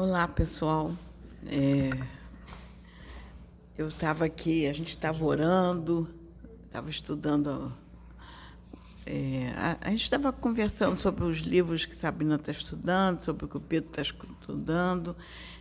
[0.00, 0.94] Olá, pessoal.
[1.44, 1.90] É,
[3.76, 6.08] eu estava aqui, a gente estava orando,
[6.66, 7.72] estava estudando.
[9.04, 13.56] É, a, gente estava conversando sobre os livros que Sabrina está estudando, sobre o que
[13.56, 15.16] o Pedro está estudando,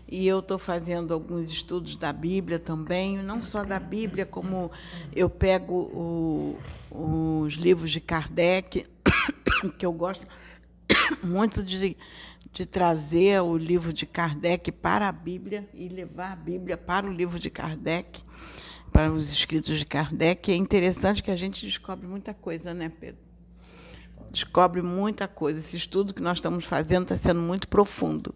[0.08, 4.70] e eu estou fazendo alguns estudos da Bíblia também, não só da Bíblia, como
[5.16, 6.60] eu pego o,
[7.44, 8.86] os livros de Kardec,
[9.80, 10.24] que eu gosto
[11.24, 11.98] muito de
[12.52, 17.12] de trazer o livro de Kardec para a Bíblia e levar a Bíblia para o
[17.12, 18.24] livro de Kardec,
[18.92, 20.52] para os escritos de Kardec.
[20.52, 23.22] É interessante que a gente descobre muita coisa, né, Pedro?
[24.32, 25.60] Descobre muita coisa.
[25.60, 28.34] Esse estudo que nós estamos fazendo está sendo muito profundo.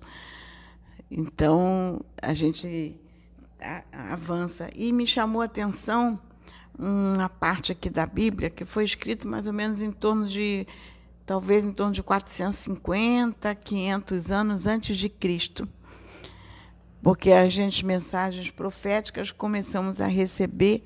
[1.10, 2.96] Então, a gente
[3.92, 4.70] avança.
[4.76, 6.20] E me chamou a atenção
[6.78, 10.66] uma parte aqui da Bíblia que foi escrito mais ou menos em torno de
[11.26, 15.68] talvez em torno de 450, 500 anos antes de Cristo.
[17.02, 20.84] Porque a gente, mensagens proféticas, começamos a receber,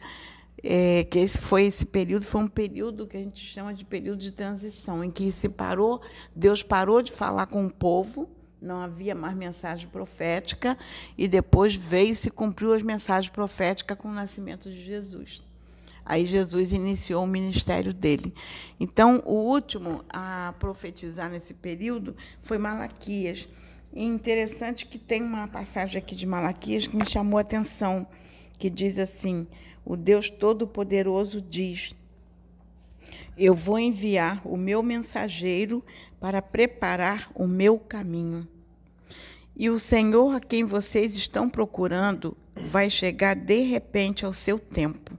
[0.64, 4.20] é, que esse foi esse período, foi um período que a gente chama de período
[4.20, 6.02] de transição, em que se parou,
[6.34, 8.30] Deus parou de falar com o povo,
[8.62, 10.78] não havia mais mensagem profética,
[11.18, 15.44] e depois veio e se cumpriu as mensagens proféticas com o nascimento de Jesus.
[16.06, 18.32] Aí Jesus iniciou o ministério dele.
[18.80, 23.50] Então, o último a profetizar nesse período foi Malaquias.
[23.92, 28.06] E interessante que tem uma passagem aqui de Malaquias que me chamou a atenção,
[28.60, 29.48] que diz assim:
[29.84, 31.96] O Deus Todo-Poderoso diz:
[33.36, 35.84] Eu vou enviar o meu mensageiro
[36.20, 38.48] para preparar o meu caminho.
[39.58, 45.18] E o Senhor a quem vocês estão procurando vai chegar de repente ao seu tempo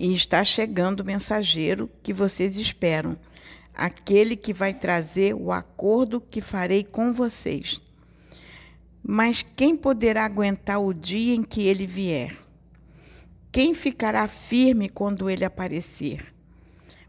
[0.00, 3.18] e está chegando o mensageiro que vocês esperam,
[3.74, 7.82] aquele que vai trazer o acordo que farei com vocês.
[9.02, 12.34] Mas quem poderá aguentar o dia em que ele vier?
[13.52, 16.32] Quem ficará firme quando ele aparecer?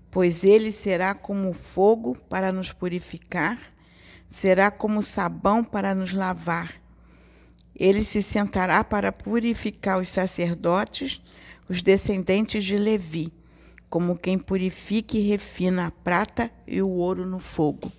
[0.10, 3.58] Pois ele será como fogo para nos purificar,
[4.28, 6.74] será como sabão para nos lavar.
[7.74, 11.22] Ele se sentará para purificar os sacerdotes
[11.72, 13.32] os descendentes de Levi,
[13.90, 17.90] como quem purifica e refina a prata e o ouro no fogo.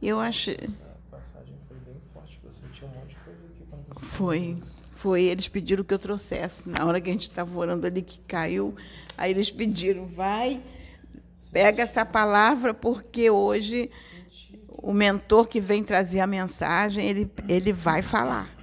[0.00, 0.50] Eu acho.
[0.50, 3.64] Essa passagem foi bem forte, eu senti um monte de coisa aqui.
[3.98, 4.58] Foi.
[4.90, 6.68] Foi, eles pediram que eu trouxesse.
[6.68, 8.74] Na hora que a gente estava orando ali, que caiu,
[9.16, 10.60] aí eles pediram, vai,
[11.50, 13.90] pega essa palavra, porque hoje
[14.68, 18.53] o mentor que vem trazer a mensagem, ele, ele vai falar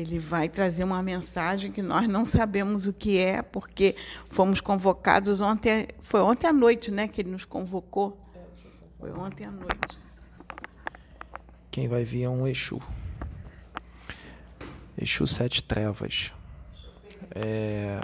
[0.00, 3.96] ele vai trazer uma mensagem que nós não sabemos o que é, porque
[4.28, 8.18] fomos convocados ontem, foi ontem à noite, né, que ele nos convocou.
[8.98, 9.98] Foi ontem à noite.
[11.70, 12.80] Quem vai vir é um Exu.
[15.00, 16.32] Exu Sete Trevas.
[17.34, 18.00] É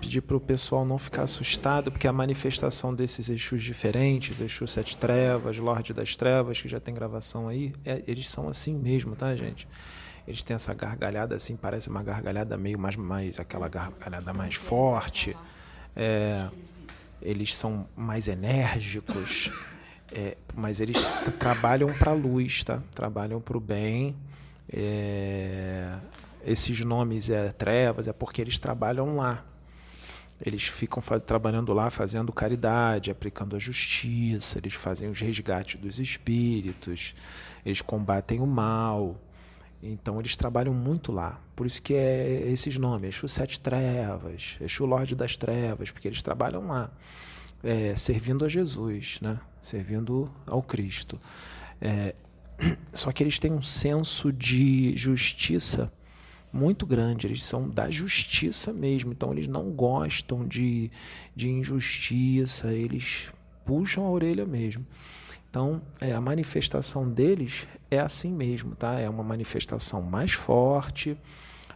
[0.00, 4.96] pedir para o pessoal não ficar assustado, porque a manifestação desses Exus diferentes, Exu Sete
[4.96, 9.34] Trevas, Lorde das Trevas, que já tem gravação aí, é, eles são assim mesmo, tá,
[9.36, 9.68] gente?
[10.26, 15.36] Eles têm essa gargalhada assim, parece uma gargalhada meio mais, mais aquela gargalhada mais forte.
[15.96, 16.48] É,
[17.20, 19.50] eles são mais enérgicos,
[20.12, 20.98] é, mas eles
[21.38, 22.82] trabalham para a luz, tá?
[22.94, 24.16] Trabalham para o bem.
[24.72, 25.96] É,
[26.44, 29.44] esses nomes é trevas é porque eles trabalham lá,
[30.44, 37.14] eles ficam trabalhando lá, fazendo caridade, aplicando a justiça, eles fazem os resgates dos espíritos,
[37.64, 39.16] eles combatem o mal.
[39.80, 41.40] Então eles trabalham muito lá.
[41.56, 46.22] Por isso que é esses nomes, Exu Sete Trevas, Exu Lorde das Trevas, porque eles
[46.22, 46.90] trabalham lá,
[47.62, 49.40] é, servindo a Jesus, né?
[49.60, 51.20] servindo ao Cristo.
[51.80, 52.14] É,
[52.92, 55.92] só que eles têm um senso de justiça
[56.52, 60.90] muito grande, eles são da justiça mesmo, então eles não gostam de,
[61.34, 63.32] de injustiça, eles
[63.64, 64.84] puxam a orelha mesmo.
[65.48, 68.98] Então, é, a manifestação deles é assim mesmo, tá?
[68.98, 71.16] É uma manifestação mais forte,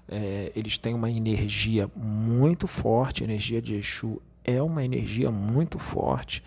[0.09, 5.79] é, eles têm uma energia muito forte, a energia de Exu é uma energia muito
[5.79, 6.43] forte.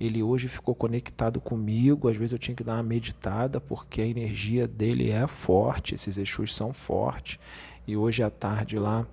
[0.00, 4.06] Ele hoje ficou conectado comigo, às vezes eu tinha que dar uma meditada, porque a
[4.06, 7.38] energia dele é forte, esses Exus são fortes.
[7.86, 9.06] E hoje à tarde lá,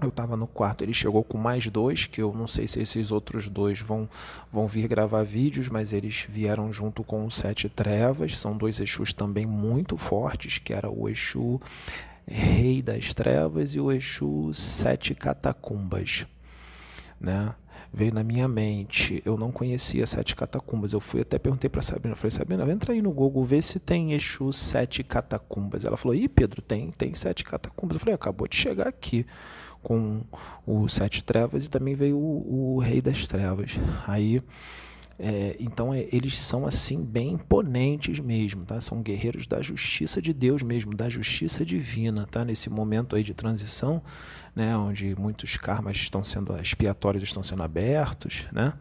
[0.00, 3.10] eu estava no quarto, ele chegou com mais dois, que eu não sei se esses
[3.10, 4.08] outros dois vão,
[4.52, 9.12] vão vir gravar vídeos, mas eles vieram junto com o Sete Trevas, são dois Exus
[9.12, 11.60] também muito fortes, que era o Exu
[12.24, 16.26] Rei das Trevas e o Exu Sete Catacumbas.
[17.20, 17.52] Né?
[17.92, 19.22] Veio na minha mente.
[19.24, 20.92] Eu não conhecia sete catacumbas.
[20.92, 23.78] Eu fui até perguntei para Sabrina, eu falei: "Sabrina, entra aí no Google, vê se
[23.78, 25.84] tem Exu sete catacumbas".
[25.84, 27.96] Ela falou: "Ih, Pedro, tem, tem sete catacumbas".
[27.96, 29.26] Eu falei: "Acabou de chegar aqui
[29.82, 30.22] com
[30.66, 33.72] o sete trevas e também veio o, o rei das trevas".
[34.06, 34.42] Aí
[35.20, 38.80] é, então é, eles são assim bem imponentes mesmo, tá?
[38.80, 42.44] São guerreiros da justiça de Deus mesmo, da justiça divina, tá?
[42.44, 44.00] Nesse momento aí de transição,
[44.54, 44.76] né?
[44.76, 48.72] Onde muitos karmas estão sendo expiatórios estão sendo abertos, né?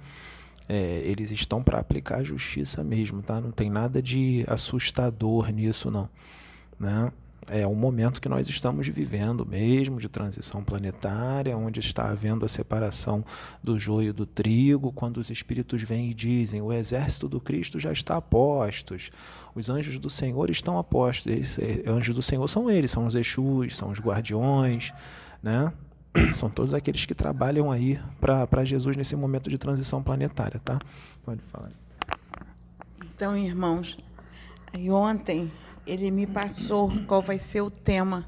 [0.70, 3.40] É, eles estão para aplicar a justiça mesmo, tá?
[3.40, 6.10] Não tem nada de assustador nisso não,
[6.80, 7.12] né?
[7.50, 12.48] é um momento que nós estamos vivendo mesmo de transição planetária, onde está havendo a
[12.48, 13.24] separação
[13.64, 17.92] do joio do trigo, quando os espíritos vêm e dizem: o exército do Cristo já
[17.92, 19.12] está a postos,
[19.56, 21.26] os anjos do Senhor estão a postos.
[21.28, 24.92] Os anjos do Senhor são eles, são os Exus, são os guardiões,
[25.42, 25.72] né?
[26.34, 30.80] São todos aqueles que trabalham aí para Jesus nesse momento de transição planetária, tá?
[31.24, 31.70] Pode falar.
[33.04, 33.98] Então, irmãos,
[34.74, 35.52] aí ontem
[35.86, 38.28] ele me passou qual vai ser o tema.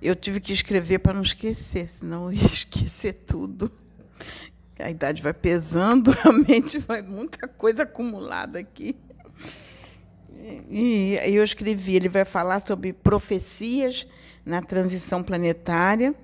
[0.00, 3.70] Eu tive que escrever para não esquecer, senão eu ia esquecer tudo.
[4.78, 8.96] A idade vai pesando, a mente vai muita coisa acumulada aqui.
[10.68, 14.06] E eu escrevi, ele vai falar sobre profecias
[14.44, 16.14] na transição planetária,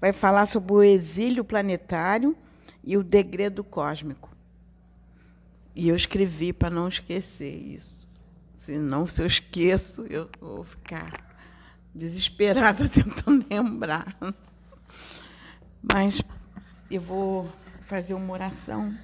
[0.00, 2.36] vai falar sobre o exílio planetário
[2.82, 4.30] e o degredo cósmico.
[5.74, 8.08] E eu escrevi para não esquecer isso.
[8.58, 11.36] Senão, se eu esqueço, eu vou ficar
[11.94, 14.16] desesperada tentando lembrar.
[15.82, 16.22] Mas
[16.90, 17.50] eu vou
[17.82, 18.96] fazer uma oração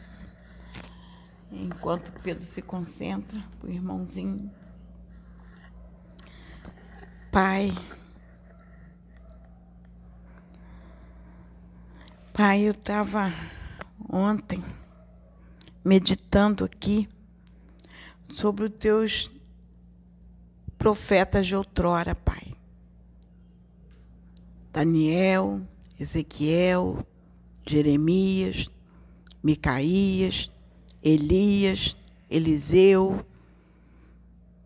[1.52, 4.50] enquanto Pedro se concentra, o irmãozinho.
[7.30, 7.72] Pai,
[12.42, 13.34] Pai, eu estava
[14.08, 14.64] ontem
[15.84, 17.06] meditando aqui
[18.32, 19.30] sobre os teus
[20.78, 22.54] profetas de outrora, Pai.
[24.72, 25.60] Daniel,
[25.98, 27.06] Ezequiel,
[27.68, 28.70] Jeremias,
[29.42, 30.50] Micaías,
[31.02, 31.94] Elias,
[32.30, 33.22] Eliseu,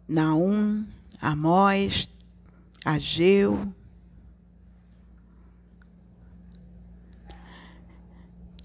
[0.06, 0.87] Naum,
[1.21, 2.09] Amós,
[2.85, 3.75] Ageu,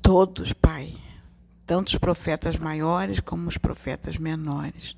[0.09, 0.97] todos, Pai,
[1.67, 4.95] tanto os profetas maiores como os profetas menores.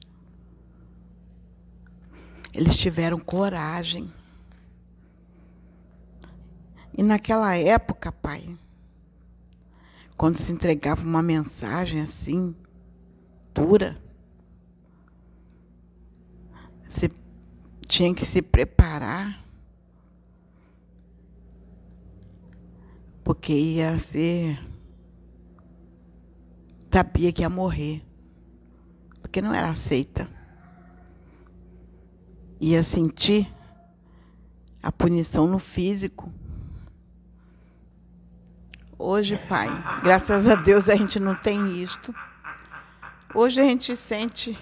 [2.53, 4.09] Eles tiveram coragem.
[6.97, 8.57] E naquela época, pai,
[10.15, 12.55] quando se entregava uma mensagem assim,
[13.53, 14.01] dura,
[16.87, 17.09] você
[17.85, 19.45] tinha que se preparar,
[23.25, 24.70] porque ia ser.
[26.93, 28.03] Sabia que ia morrer,
[29.21, 30.27] porque não era aceita
[32.61, 33.51] ia sentir
[34.83, 36.31] a punição no físico.
[38.99, 39.67] Hoje, Pai,
[40.03, 42.13] graças a Deus a gente não tem isto.
[43.33, 44.55] Hoje a gente sente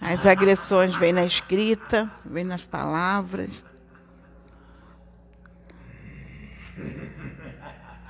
[0.00, 3.50] as agressões, vem na escrita, vem nas palavras.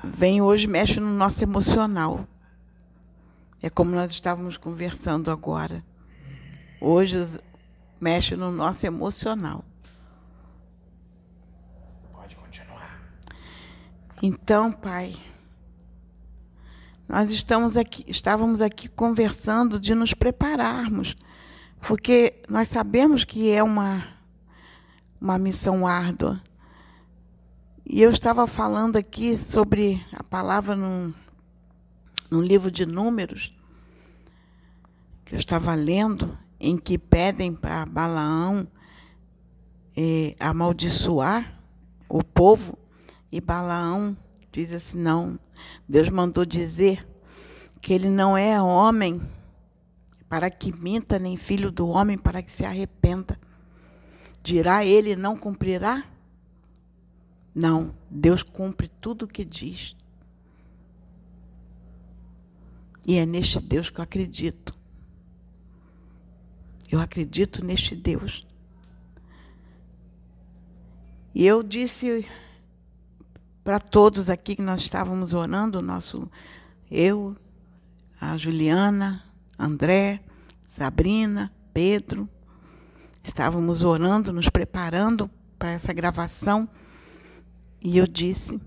[0.04, 2.28] Vem hoje, mexe no nosso emocional.
[3.64, 5.82] É como nós estávamos conversando agora.
[6.78, 7.18] Hoje
[7.98, 9.64] mexe no nosso emocional.
[12.12, 13.00] Pode continuar.
[14.22, 15.16] Então, Pai,
[17.08, 21.16] nós estamos aqui, estávamos aqui conversando de nos prepararmos,
[21.80, 24.06] porque nós sabemos que é uma,
[25.18, 26.38] uma missão árdua.
[27.82, 31.14] E eu estava falando aqui sobre a palavra no,
[32.34, 33.56] no livro de Números,
[35.24, 38.66] que eu estava lendo, em que pedem para Balaão
[39.96, 41.60] eh, amaldiçoar
[42.08, 42.76] o povo,
[43.30, 44.16] e Balaão
[44.50, 45.38] diz assim: não,
[45.88, 47.06] Deus mandou dizer
[47.80, 49.22] que ele não é homem
[50.28, 53.38] para que minta, nem filho do homem para que se arrependa.
[54.42, 56.02] Dirá ele não cumprirá?
[57.54, 59.94] Não, Deus cumpre tudo o que diz.
[63.06, 64.74] E é neste Deus que eu acredito.
[66.90, 68.46] Eu acredito neste Deus.
[71.34, 72.26] E eu disse
[73.64, 76.30] para todos aqui que nós estávamos orando, nosso
[76.90, 77.36] eu,
[78.20, 79.24] a Juliana,
[79.58, 80.20] André,
[80.68, 82.28] Sabrina, Pedro,
[83.22, 86.68] estávamos orando, nos preparando para essa gravação,
[87.80, 88.60] e eu disse: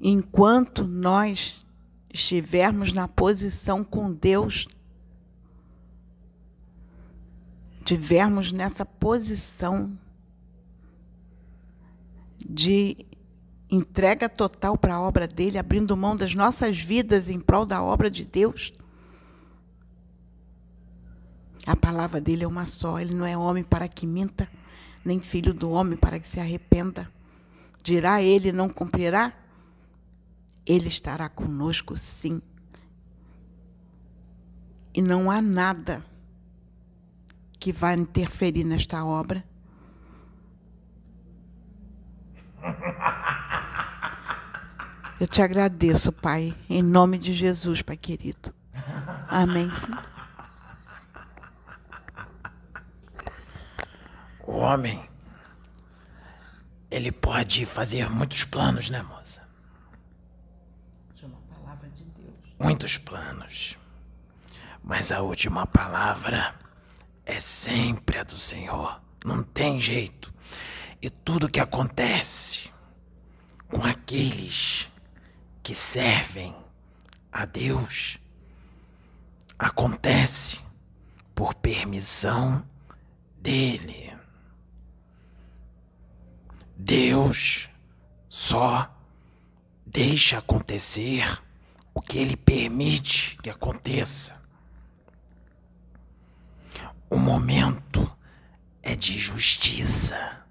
[0.00, 1.66] enquanto nós
[2.12, 4.66] estivermos na posição com Deus,
[7.84, 9.98] tivermos nessa posição
[12.48, 12.96] de
[13.70, 18.10] entrega total para a obra dele, abrindo mão das nossas vidas em prol da obra
[18.10, 18.72] de Deus.
[21.66, 24.48] A palavra dele é uma só, ele não é homem para que minta,
[25.04, 27.10] nem filho do homem para que se arrependa.
[27.82, 29.34] Dirá ele, não cumprirá?
[30.68, 32.42] Ele estará conosco, sim.
[34.92, 36.04] E não há nada
[37.58, 39.42] que vá interferir nesta obra.
[45.18, 48.54] Eu te agradeço, Pai, em nome de Jesus, Pai querido.
[49.28, 49.72] Amém.
[49.74, 50.04] Senhor.
[54.46, 55.08] O homem,
[56.90, 59.17] ele pode fazer muitos planos, né, moça?
[62.58, 63.78] Muitos planos.
[64.82, 66.54] Mas a última palavra
[67.24, 69.00] é sempre a do Senhor.
[69.24, 70.32] Não tem jeito.
[71.00, 72.70] E tudo que acontece
[73.68, 74.88] com aqueles
[75.62, 76.56] que servem
[77.30, 78.18] a Deus
[79.58, 80.58] acontece
[81.34, 82.66] por permissão
[83.36, 84.16] dele.
[86.76, 87.68] Deus
[88.28, 88.90] só
[89.84, 91.42] deixa acontecer
[91.98, 94.40] o que ele permite que aconteça.
[97.10, 98.08] O momento
[98.80, 100.46] é de justiça.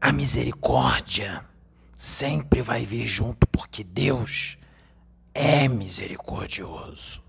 [0.00, 1.46] A misericórdia
[1.94, 4.58] sempre vai vir junto, porque Deus
[5.32, 7.22] é misericordioso.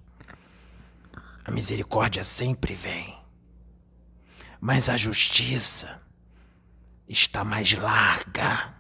[1.46, 3.16] A misericórdia sempre vem.
[4.60, 6.02] Mas a justiça
[7.08, 8.74] está mais larga,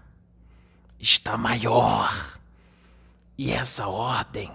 [0.99, 2.34] está maior.
[3.37, 4.51] E essa ordem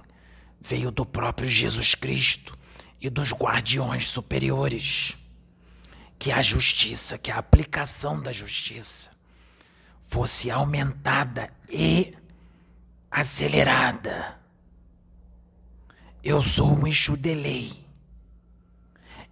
[0.60, 2.56] veio do próprio Jesus Cristo
[3.00, 5.16] e dos guardiões superiores.
[6.18, 9.10] Que a justiça, que a aplicação da justiça
[10.02, 12.14] fosse aumentada e
[13.10, 14.38] acelerada.
[16.22, 17.72] Eu sou um Exu de lei.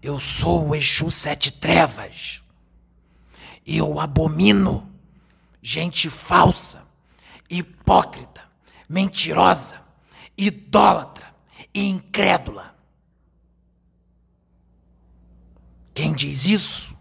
[0.00, 2.42] Eu sou o Exu Sete Trevas.
[3.66, 4.90] E eu abomino
[5.60, 6.86] gente falsa,
[7.50, 8.47] hipócrita,
[8.88, 9.80] mentirosa,
[10.36, 11.34] idólatra
[11.74, 12.76] e incrédula.
[15.92, 16.96] Quem diz isso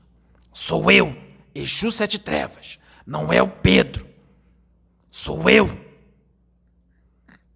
[0.51, 1.15] sou eu,
[1.53, 2.77] Exu Sete Trevas
[3.07, 4.05] não é o Pedro.
[5.09, 5.79] Sou eu.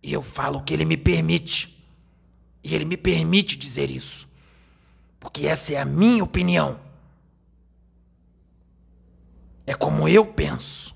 [0.02, 1.86] E eu falo o que ele me permite.
[2.64, 4.30] E ele me permite dizer isso.
[5.20, 6.80] Porque essa é a minha opinião.
[9.68, 10.96] É como eu penso.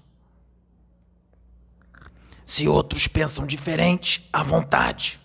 [2.45, 5.19] Se outros pensam diferente, à vontade.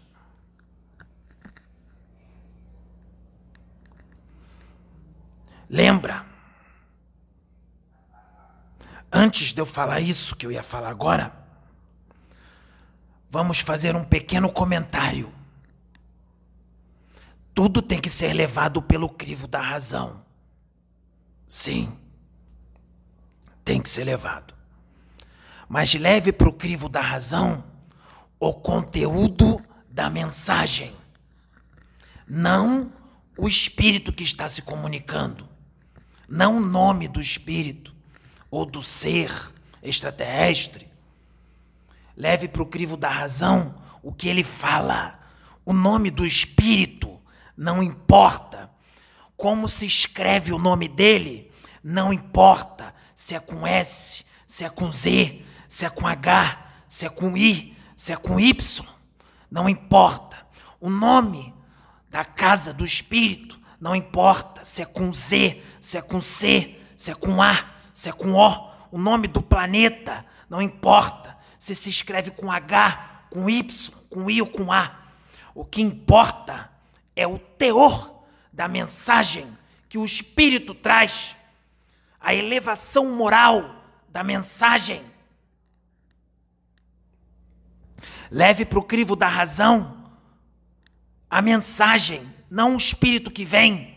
[5.68, 6.30] Lembra
[9.12, 11.32] Antes de eu falar isso que eu ia falar agora,
[13.28, 15.32] vamos fazer um pequeno comentário.
[17.52, 20.24] Tudo tem que ser levado pelo crivo da razão.
[21.48, 21.98] Sim,
[23.64, 24.54] tem que ser levado.
[25.72, 27.62] Mas leve para o crivo da razão
[28.40, 30.92] o conteúdo da mensagem,
[32.26, 32.92] não
[33.38, 35.48] o espírito que está se comunicando,
[36.28, 37.94] não o nome do espírito
[38.50, 39.30] ou do ser
[39.80, 40.90] extraterrestre.
[42.16, 45.20] Leve para o crivo da razão o que ele fala.
[45.64, 47.16] O nome do espírito
[47.56, 48.68] não importa.
[49.36, 51.48] Como se escreve o nome dele,
[51.80, 57.06] não importa se é com S, se é com Z, se é com H, se
[57.06, 58.84] é com I, se é com Y.
[59.48, 60.36] Não importa.
[60.80, 61.54] O nome
[62.10, 67.12] da casa do espírito não importa se é com Z, se é com C, se
[67.12, 67.56] é com A,
[67.94, 73.26] se é com O, o nome do planeta, não importa se se escreve com H,
[73.30, 74.90] com Y, com I ou com A.
[75.54, 76.68] O que importa
[77.14, 79.46] é o teor da mensagem
[79.88, 81.36] que o Espírito traz,
[82.20, 85.00] a elevação moral da mensagem.
[88.30, 89.98] Leve para o crivo da razão
[91.28, 93.96] a mensagem, não o Espírito que vem.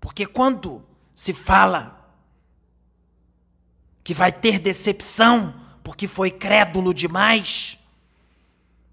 [0.00, 0.82] Porque quando
[1.14, 1.98] se fala
[4.02, 7.78] que vai ter decepção porque foi crédulo demais,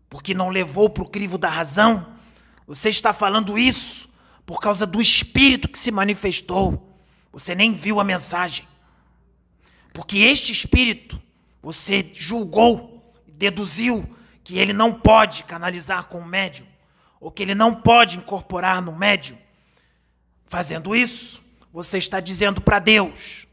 [0.09, 2.15] porque não levou para o crivo da razão.
[2.65, 4.09] Você está falando isso
[4.45, 6.97] por causa do Espírito que se manifestou.
[7.31, 8.65] Você nem viu a mensagem.
[9.93, 11.21] Porque este Espírito
[11.61, 14.14] você julgou deduziu
[14.45, 16.67] que ele não pode canalizar com o médium,
[17.19, 19.35] ou que ele não pode incorporar no médium.
[20.45, 23.47] Fazendo isso, você está dizendo para Deus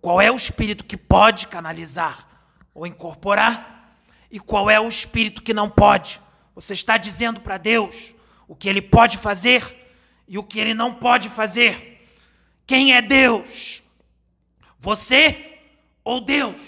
[0.00, 2.26] qual é o espírito que pode canalizar
[2.74, 3.96] ou incorporar
[4.32, 6.20] e qual é o espírito que não pode.
[6.56, 8.12] Você está dizendo para Deus
[8.48, 9.94] o que ele pode fazer
[10.26, 12.04] e o que ele não pode fazer.
[12.66, 13.80] Quem é Deus?
[14.80, 15.60] Você
[16.02, 16.60] ou Deus?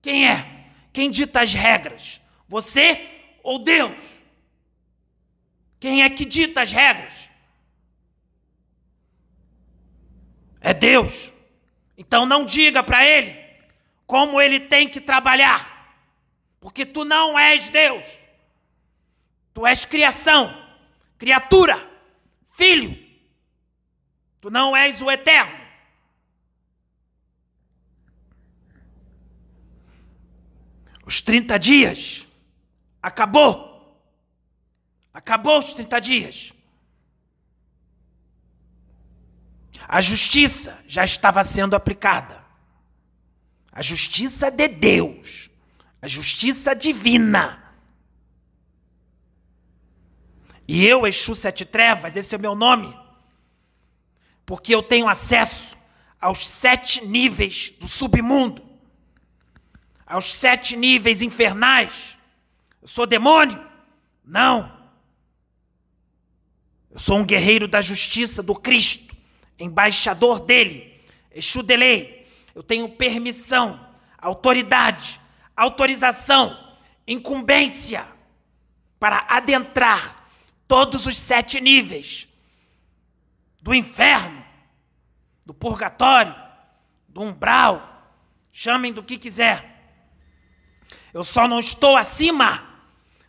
[0.00, 0.70] Quem é?
[0.94, 2.21] Quem dita as regras?
[2.52, 3.10] Você
[3.42, 3.98] ou Deus?
[5.80, 7.30] Quem é que dita as regras?
[10.60, 11.32] É Deus.
[11.96, 13.42] Então não diga para ele
[14.06, 15.96] como ele tem que trabalhar,
[16.60, 18.04] porque tu não és Deus.
[19.54, 20.54] Tu és criação,
[21.16, 21.78] criatura,
[22.54, 23.02] filho.
[24.42, 25.58] Tu não és o eterno.
[31.06, 32.31] Os 30 dias
[33.02, 33.70] acabou.
[35.12, 36.52] Acabou os 30 dias.
[39.88, 42.42] A justiça já estava sendo aplicada.
[43.70, 45.50] A justiça de Deus.
[46.00, 47.62] A justiça divina.
[50.66, 52.96] E eu, Exu Sete Trevas, esse é o meu nome,
[54.46, 55.76] porque eu tenho acesso
[56.20, 58.64] aos sete níveis do submundo,
[60.06, 62.16] aos sete níveis infernais.
[62.82, 63.64] Eu sou demônio?
[64.24, 64.82] Não.
[66.90, 69.14] Eu sou um guerreiro da justiça do Cristo,
[69.58, 72.28] embaixador dele, Exu Delei.
[72.54, 75.20] Eu tenho permissão, autoridade,
[75.56, 78.04] autorização, incumbência
[78.98, 80.28] para adentrar
[80.68, 82.28] todos os sete níveis
[83.62, 84.44] do inferno,
[85.46, 86.34] do purgatório,
[87.08, 88.12] do umbral,
[88.52, 89.70] chamem do que quiser.
[91.14, 92.71] Eu só não estou acima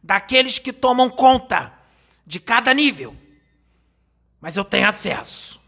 [0.04, 1.74] daqueles que tomam conta
[2.26, 3.16] de cada nível,
[4.42, 5.62] mas eu tenho acesso.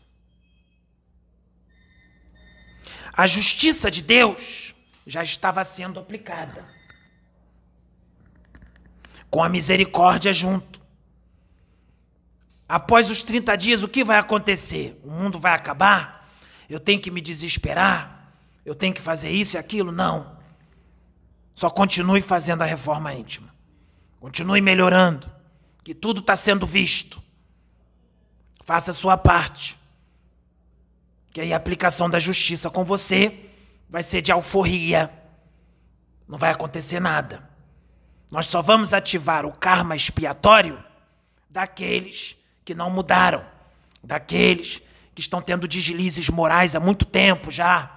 [3.13, 4.75] A justiça de Deus
[5.07, 6.67] já estava sendo aplicada,
[9.29, 10.81] com a misericórdia junto.
[12.67, 14.99] Após os 30 dias, o que vai acontecer?
[15.03, 16.29] O mundo vai acabar?
[16.69, 18.33] Eu tenho que me desesperar?
[18.65, 19.91] Eu tenho que fazer isso e aquilo?
[19.91, 20.35] Não.
[21.53, 23.54] Só continue fazendo a reforma íntima.
[24.19, 25.29] Continue melhorando,
[25.83, 27.21] que tudo está sendo visto.
[28.63, 29.77] Faça a sua parte.
[31.31, 33.49] Que aí a aplicação da justiça com você
[33.89, 35.11] vai ser de alforria.
[36.27, 37.47] Não vai acontecer nada.
[38.31, 40.83] Nós só vamos ativar o karma expiatório
[41.49, 43.45] daqueles que não mudaram,
[44.03, 44.81] daqueles
[45.13, 47.95] que estão tendo deslizes morais há muito tempo já,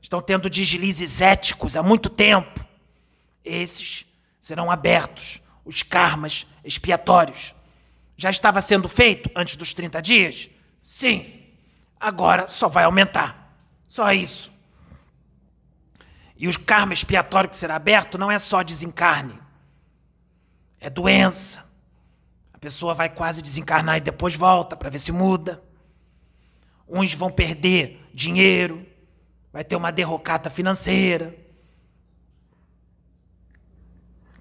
[0.00, 2.64] estão tendo deslizes éticos há muito tempo.
[3.44, 4.06] Esses
[4.42, 7.54] serão abertos, os karmas expiatórios.
[8.16, 10.50] Já estava sendo feito antes dos 30 dias?
[10.82, 11.24] Sim.
[11.98, 13.56] Agora só vai aumentar.
[13.88, 14.52] Só isso.
[16.36, 19.38] E o karma expiatório que será aberto não é só desencarne,
[20.80, 21.64] é doença,
[22.62, 25.60] pessoa vai quase desencarnar e depois volta para ver se muda.
[26.88, 28.86] Uns vão perder dinheiro,
[29.52, 31.36] vai ter uma derrocata financeira.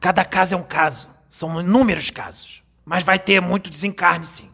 [0.01, 4.51] Cada caso é um caso, são inúmeros casos, mas vai ter muito desencarne sim.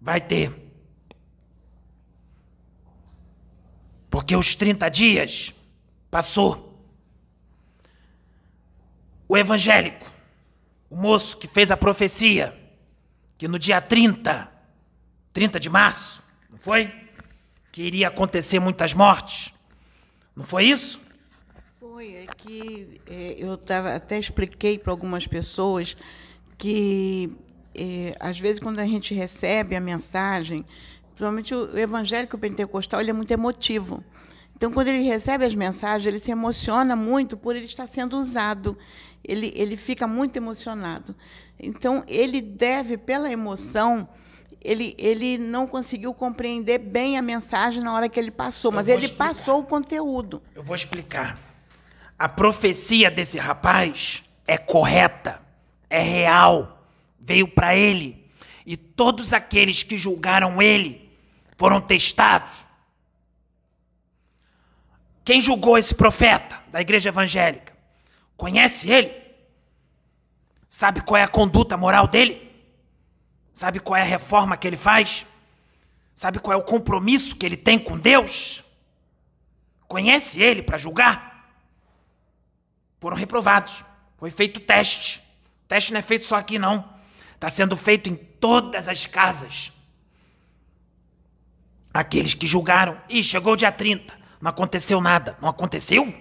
[0.00, 0.50] Vai ter.
[4.08, 5.52] Porque os 30 dias
[6.10, 6.82] passou.
[9.28, 10.10] O evangélico
[10.90, 12.52] o moço que fez a profecia,
[13.38, 14.50] que no dia 30,
[15.32, 16.92] 30 de março, não foi?
[17.70, 19.54] Que iria acontecer muitas mortes.
[20.34, 20.99] Não foi isso?
[22.42, 25.96] Que é, eu tava, até expliquei para algumas pessoas
[26.56, 27.30] que,
[27.74, 30.64] é, às vezes, quando a gente recebe a mensagem,
[31.10, 34.02] principalmente o evangélico pentecostal, ele é muito emotivo.
[34.56, 38.76] Então, quando ele recebe as mensagens, ele se emociona muito por ele estar sendo usado
[39.24, 41.14] ele, ele fica muito emocionado.
[41.58, 44.08] Então, ele deve, pela emoção,
[44.60, 49.04] ele, ele não conseguiu compreender bem a mensagem na hora que ele passou, mas ele
[49.04, 49.34] explicar.
[49.34, 50.42] passou o conteúdo.
[50.54, 51.38] Eu vou explicar.
[52.20, 55.40] A profecia desse rapaz é correta,
[55.88, 56.84] é real,
[57.18, 58.30] veio para ele.
[58.66, 61.10] E todos aqueles que julgaram ele
[61.56, 62.52] foram testados.
[65.24, 67.72] Quem julgou esse profeta da igreja evangélica?
[68.36, 69.14] Conhece ele?
[70.68, 72.52] Sabe qual é a conduta moral dele?
[73.50, 75.24] Sabe qual é a reforma que ele faz?
[76.14, 78.62] Sabe qual é o compromisso que ele tem com Deus?
[79.88, 81.29] Conhece ele para julgar?
[83.00, 83.84] Foram reprovados.
[84.18, 85.20] Foi feito teste.
[85.64, 86.88] O teste não é feito só aqui, não.
[87.34, 89.72] Está sendo feito em todas as casas.
[91.92, 95.36] Aqueles que julgaram, ih, chegou o dia 30, não aconteceu nada.
[95.40, 96.14] Não aconteceu?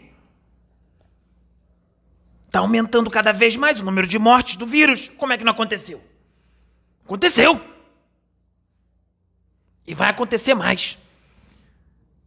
[2.46, 5.10] Está aumentando cada vez mais o número de mortes do vírus.
[5.18, 6.04] Como é que não aconteceu?
[7.06, 7.62] Aconteceu.
[9.86, 10.98] E vai acontecer mais.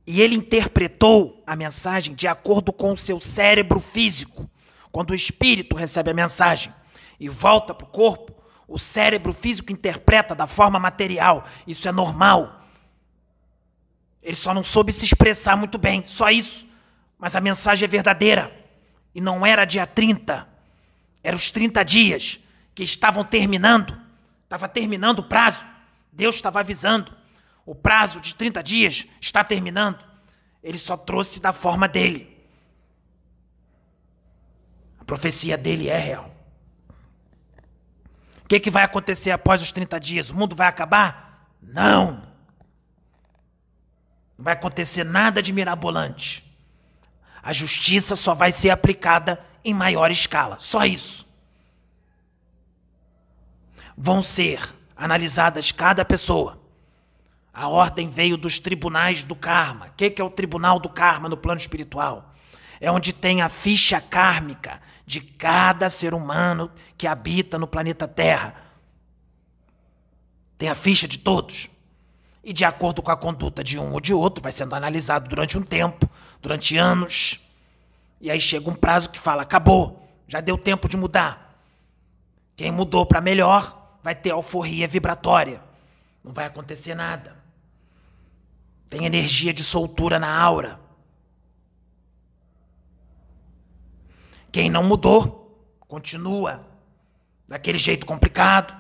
[0.07, 4.49] E ele interpretou a mensagem de acordo com o seu cérebro físico.
[4.91, 6.73] Quando o espírito recebe a mensagem
[7.19, 8.35] e volta para o corpo,
[8.67, 11.45] o cérebro físico interpreta da forma material.
[11.67, 12.63] Isso é normal.
[14.23, 16.67] Ele só não soube se expressar muito bem, só isso.
[17.19, 18.53] Mas a mensagem é verdadeira.
[19.15, 20.49] E não era dia 30.
[21.23, 22.41] Eram os 30 dias
[22.75, 23.97] que estavam terminando.
[24.45, 25.65] Estava terminando o prazo.
[26.13, 27.15] Deus estava avisando.
[27.65, 30.05] O prazo de 30 dias está terminando.
[30.63, 32.33] Ele só trouxe da forma dele.
[35.01, 36.35] A profecia dele é real.
[38.45, 40.31] O que, que vai acontecer após os 30 dias?
[40.31, 41.49] O mundo vai acabar?
[41.61, 42.33] Não.
[44.37, 46.45] Não vai acontecer nada de mirabolante.
[47.43, 50.59] A justiça só vai ser aplicada em maior escala.
[50.59, 51.27] Só isso.
[53.97, 56.62] Vão ser analisadas cada pessoa.
[57.53, 59.87] A ordem veio dos tribunais do karma.
[59.87, 62.33] O que é o tribunal do karma no plano espiritual?
[62.81, 68.57] É onde tem a ficha kármica de cada ser humano que habita no planeta Terra.
[70.57, 71.69] Tem a ficha de todos.
[72.43, 75.57] E de acordo com a conduta de um ou de outro, vai sendo analisado durante
[75.59, 76.09] um tempo,
[76.41, 77.39] durante anos.
[78.21, 81.61] E aí chega um prazo que fala: acabou, já deu tempo de mudar.
[82.57, 85.63] Quem mudou para melhor vai ter alforria vibratória.
[86.25, 87.42] Não vai acontecer nada.
[88.93, 90.79] Tem energia de soltura na aura.
[94.53, 96.63] Quem não mudou, continua
[97.49, 98.79] daquele jeito complicado,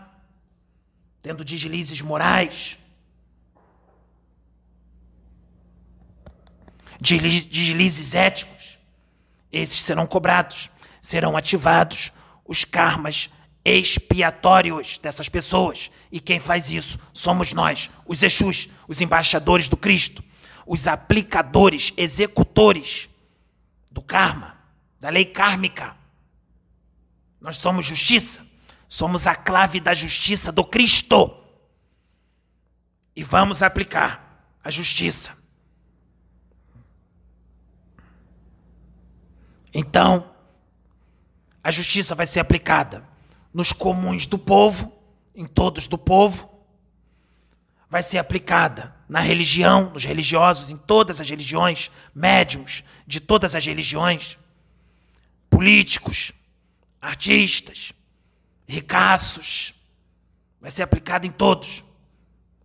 [1.23, 2.77] tendo deslizes morais,
[7.01, 8.79] deslizes éticos.
[9.51, 10.71] Esses serão cobrados,
[11.01, 12.13] serão ativados
[12.45, 13.31] os karmas
[13.65, 15.91] expiatórios dessas pessoas.
[16.11, 20.23] E quem faz isso somos nós, os Exus, os embaixadores do Cristo,
[20.67, 23.09] os aplicadores, executores
[23.91, 24.59] do karma,
[25.01, 25.97] da lei kármica.
[27.41, 28.47] Nós somos justiça,
[28.89, 31.39] somos a clave da justiça do Cristo.
[33.15, 35.37] E vamos aplicar a justiça.
[39.75, 40.31] Então,
[41.63, 43.12] a justiça vai ser aplicada
[43.53, 44.93] nos comuns do povo,
[45.35, 46.51] em todos do povo,
[47.89, 53.67] vai ser aplicada na religião, nos religiosos, em todas as religiões, médiums de todas as
[53.67, 54.39] religiões,
[55.51, 56.33] políticos,
[57.01, 57.93] artistas,
[58.67, 59.75] ricaços,
[60.59, 61.85] vai ser aplicada em todos,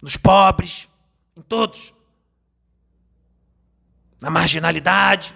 [0.02, 0.88] nos pobres,
[1.36, 1.94] em todos,
[4.22, 5.36] na marginalidade,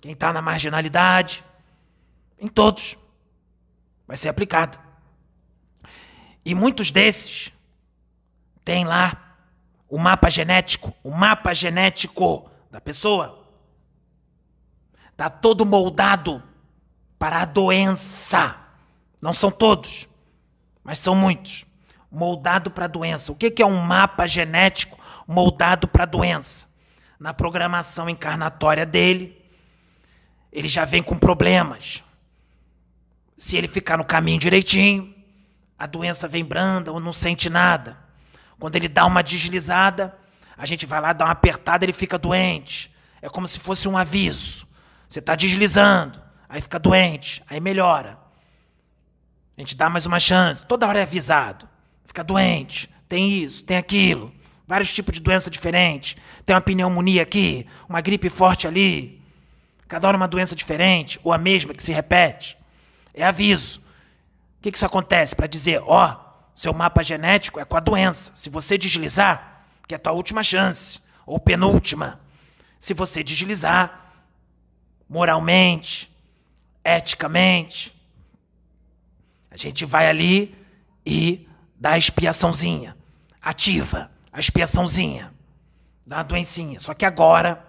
[0.00, 1.44] quem está na marginalidade,
[2.40, 2.98] em todos
[4.12, 4.78] vai ser aplicada.
[6.44, 7.50] E muitos desses
[8.62, 9.38] têm lá
[9.88, 13.42] o mapa genético, o mapa genético da pessoa.
[15.10, 16.42] Está todo moldado
[17.18, 18.54] para a doença.
[19.18, 20.06] Não são todos,
[20.84, 21.64] mas são muitos.
[22.10, 23.32] Moldado para a doença.
[23.32, 26.68] O que é um mapa genético moldado para a doença?
[27.18, 29.42] Na programação encarnatória dele,
[30.52, 32.04] ele já vem com problemas
[33.42, 35.12] se ele ficar no caminho direitinho,
[35.76, 37.98] a doença vem branda ou não sente nada.
[38.56, 40.16] Quando ele dá uma deslizada,
[40.56, 42.94] a gente vai lá dar uma apertada, ele fica doente.
[43.20, 44.64] É como se fosse um aviso.
[45.08, 48.16] Você está deslizando, aí fica doente, aí melhora.
[49.58, 51.68] A gente dá mais uma chance, toda hora é avisado.
[52.04, 54.32] Fica doente, tem isso, tem aquilo.
[54.68, 56.16] Vários tipos de doença diferentes.
[56.46, 59.20] Tem uma pneumonia aqui, uma gripe forte ali.
[59.88, 62.61] Cada hora uma doença diferente, ou a mesma que se repete.
[63.14, 63.80] É aviso.
[64.58, 65.34] O que, que isso acontece?
[65.34, 66.16] Para dizer, ó,
[66.54, 68.32] seu mapa genético é com a doença.
[68.34, 72.20] Se você deslizar, que é a tua última chance, ou penúltima.
[72.78, 74.12] Se você deslizar,
[75.08, 76.10] moralmente,
[76.84, 77.94] eticamente,
[79.50, 80.54] a gente vai ali
[81.04, 81.48] e
[81.78, 82.96] dá a expiaçãozinha.
[83.40, 85.32] Ativa a expiaçãozinha.
[86.06, 86.80] Dá a doencinha.
[86.80, 87.64] Só que agora,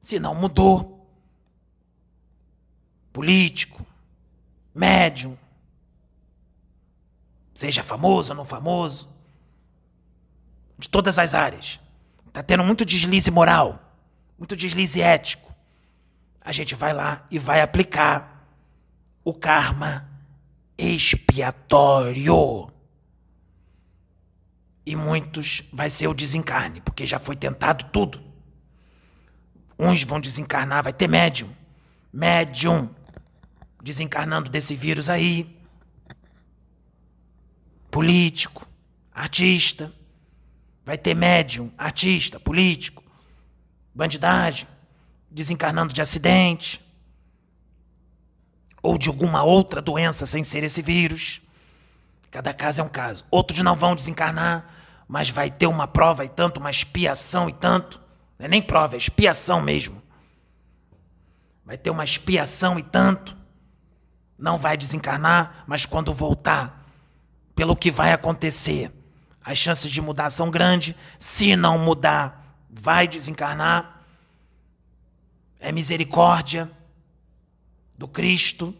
[0.00, 1.06] se não mudou,
[3.12, 3.83] político,
[4.74, 5.38] médium,
[7.54, 9.08] seja famoso ou não famoso,
[10.78, 11.78] de todas as áreas.
[12.26, 13.80] Está tendo muito deslize moral,
[14.36, 15.54] muito deslize ético.
[16.46, 18.46] a gente vai lá e vai aplicar
[19.24, 20.06] o karma
[20.76, 22.70] expiatório.
[24.84, 28.20] E muitos vai ser o desencarne, porque já foi tentado tudo.
[29.78, 31.48] Uns vão desencarnar, vai ter médium.
[32.12, 32.90] Médium
[33.84, 35.46] desencarnando desse vírus aí.
[37.90, 38.66] Político,
[39.12, 39.92] artista.
[40.86, 43.04] Vai ter médium, artista, político,
[43.94, 44.66] bandidagem,
[45.30, 46.80] desencarnando de acidente
[48.82, 51.42] ou de alguma outra doença sem ser esse vírus.
[52.30, 53.24] Cada caso é um caso.
[53.30, 54.66] Outros não vão desencarnar,
[55.06, 58.00] mas vai ter uma prova e tanto, uma expiação e tanto.
[58.38, 60.02] Não é nem prova, é expiação mesmo.
[61.64, 63.43] Vai ter uma expiação e tanto.
[64.38, 66.84] Não vai desencarnar, mas quando voltar,
[67.54, 68.92] pelo que vai acontecer,
[69.42, 70.94] as chances de mudar são grandes.
[71.18, 74.04] Se não mudar, vai desencarnar.
[75.60, 76.70] É misericórdia
[77.96, 78.74] do Cristo.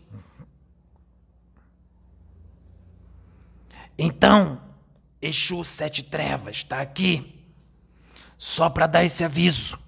[3.96, 4.60] Então,
[5.20, 7.34] Exu Sete Trevas está aqui
[8.36, 9.78] só para dar esse aviso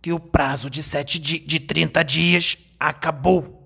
[0.00, 3.57] que o prazo de, sete di de 30 dias acabou.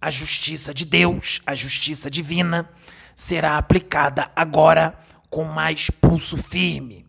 [0.00, 2.70] A justiça de Deus, a justiça divina,
[3.14, 7.06] será aplicada agora com mais pulso firme.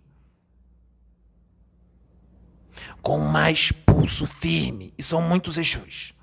[3.01, 4.93] Com mais pulso firme.
[4.97, 6.13] E são muitos Exus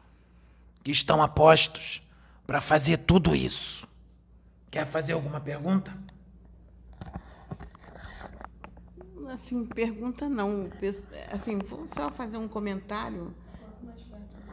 [0.83, 2.01] que estão apostos
[2.47, 3.89] para fazer tudo isso.
[4.71, 5.93] Quer fazer alguma pergunta?
[9.29, 10.71] Assim, pergunta não.
[11.33, 13.35] Assim, vou só fazer um comentário.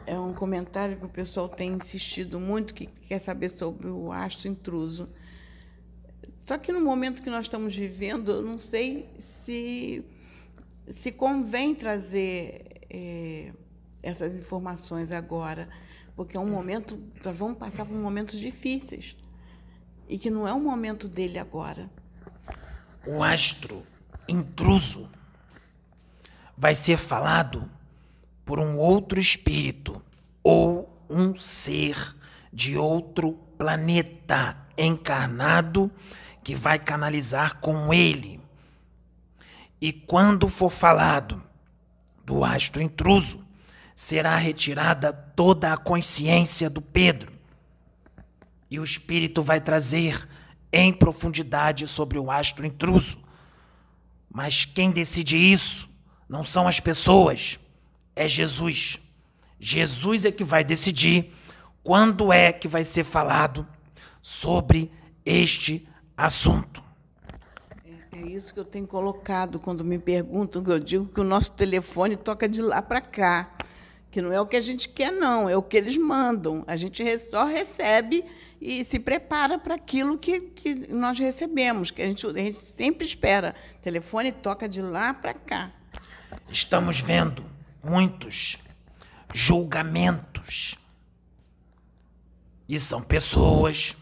[0.06, 4.48] É um comentário que o pessoal tem insistido muito, que quer saber sobre o astro
[4.48, 5.08] intruso.
[6.40, 10.04] Só que no momento que nós estamos vivendo, eu não sei se,
[10.88, 13.52] se convém trazer é,
[14.02, 15.68] essas informações agora
[16.16, 19.16] porque é um momento, nós vamos passar por momentos difíceis
[20.08, 21.90] e que não é o momento dele agora.
[23.06, 23.84] O astro
[24.28, 25.10] intruso
[26.56, 27.68] vai ser falado
[28.44, 30.02] por um outro espírito
[30.42, 32.14] ou um ser
[32.52, 35.90] de outro planeta encarnado
[36.42, 38.40] que vai canalizar com ele.
[39.80, 41.42] E quando for falado
[42.24, 43.44] do astro intruso,
[43.94, 47.32] será retirada toda a consciência do Pedro.
[48.70, 50.28] E o Espírito vai trazer
[50.72, 53.18] em profundidade sobre o astro intruso.
[54.28, 55.88] Mas quem decide isso
[56.28, 57.58] não são as pessoas,
[58.14, 58.98] é Jesus.
[59.58, 61.32] Jesus é que vai decidir
[61.82, 63.66] quando é que vai ser falado
[64.20, 64.90] sobre
[65.24, 66.82] este assunto.
[68.12, 71.24] É, é isso que eu tenho colocado quando me perguntam, que eu digo que o
[71.24, 73.54] nosso telefone toca de lá para cá
[74.14, 76.62] que não é o que a gente quer, não, é o que eles mandam.
[76.68, 78.24] A gente só recebe
[78.60, 83.04] e se prepara para aquilo que, que nós recebemos, que a gente, a gente sempre
[83.04, 83.56] espera.
[83.76, 85.72] O telefone toca de lá para cá.
[86.48, 87.44] Estamos vendo
[87.84, 88.58] muitos
[89.32, 90.76] julgamentos.
[92.68, 93.94] E são pessoas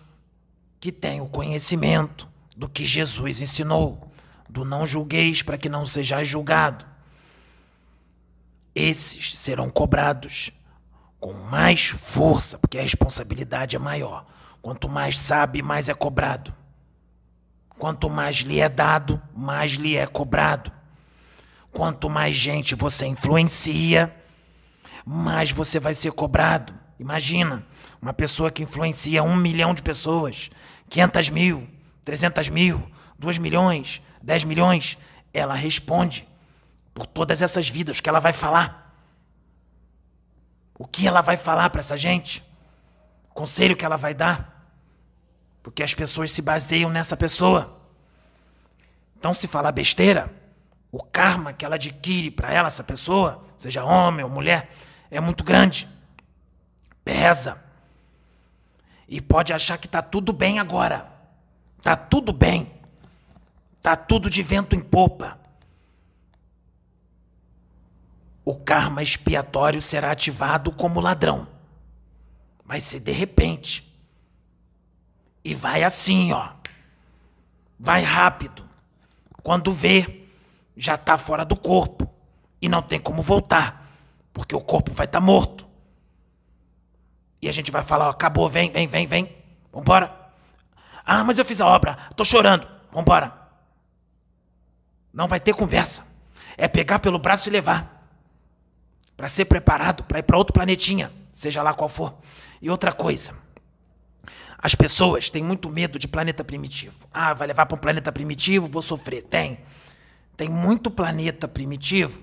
[0.78, 4.12] que têm o conhecimento do que Jesus ensinou,
[4.48, 6.92] do não julgueis para que não sejais julgado
[8.74, 10.50] esses serão cobrados
[11.20, 14.26] com mais força, porque a responsabilidade é maior.
[14.60, 16.52] Quanto mais sabe, mais é cobrado.
[17.78, 20.72] Quanto mais lhe é dado, mais lhe é cobrado.
[21.72, 24.14] Quanto mais gente você influencia,
[25.04, 26.74] mais você vai ser cobrado.
[26.98, 27.66] Imagina,
[28.00, 30.50] uma pessoa que influencia um milhão de pessoas,
[30.90, 31.68] 500 mil,
[32.04, 34.98] 300 mil, 2 milhões, 10 milhões,
[35.32, 36.28] ela responde
[36.92, 38.94] por todas essas vidas que ela vai falar.
[40.78, 42.42] O que ela vai falar para essa gente?
[43.30, 44.68] O conselho que ela vai dar?
[45.62, 47.80] Porque as pessoas se baseiam nessa pessoa.
[49.16, 50.32] Então, se falar besteira,
[50.92, 54.70] o karma que ela adquire para ela, essa pessoa, seja homem ou mulher,
[55.10, 55.88] é muito grande.
[57.04, 57.60] Pesa.
[59.08, 61.10] E pode achar que está tudo bem agora.
[61.78, 62.70] Está tudo bem.
[63.76, 65.42] Está tudo de vento em popa
[68.44, 71.46] o karma expiatório será ativado como ladrão.
[72.64, 73.88] Vai ser de repente.
[75.44, 76.50] E vai assim, ó.
[77.78, 78.68] Vai rápido.
[79.42, 80.21] Quando vê,
[80.76, 82.08] já está fora do corpo
[82.60, 83.90] e não tem como voltar,
[84.32, 85.66] porque o corpo vai estar tá morto.
[87.40, 89.36] E a gente vai falar, ó, acabou, vem, vem, vem, vem.
[89.72, 90.14] Vambora.
[91.04, 92.68] Ah, mas eu fiz a obra, tô chorando.
[92.92, 93.32] Vambora.
[95.12, 96.06] Não vai ter conversa.
[96.56, 98.02] É pegar pelo braço e levar
[99.16, 102.14] para ser preparado para ir para outro planetinha, seja lá qual for.
[102.60, 103.34] E outra coisa,
[104.58, 107.08] as pessoas têm muito medo de planeta primitivo.
[107.12, 109.22] Ah, vai levar para um planeta primitivo, vou sofrer.
[109.22, 109.58] Tem.
[110.36, 112.20] Tem muito planeta primitivo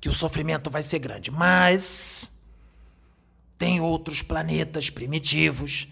[0.00, 1.30] que o sofrimento vai ser grande.
[1.30, 2.30] Mas
[3.58, 5.88] tem outros planetas primitivos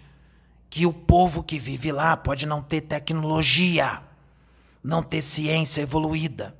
[0.68, 4.02] que o povo que vive lá pode não ter tecnologia,
[4.82, 6.56] não ter ciência evoluída,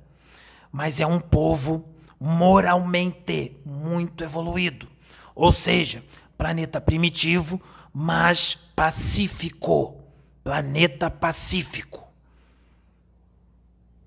[0.71, 1.87] mas é um povo
[2.19, 4.87] moralmente muito evoluído.
[5.35, 6.03] Ou seja,
[6.37, 7.61] planeta primitivo,
[7.93, 10.01] mas pacífico.
[10.43, 12.04] Planeta pacífico.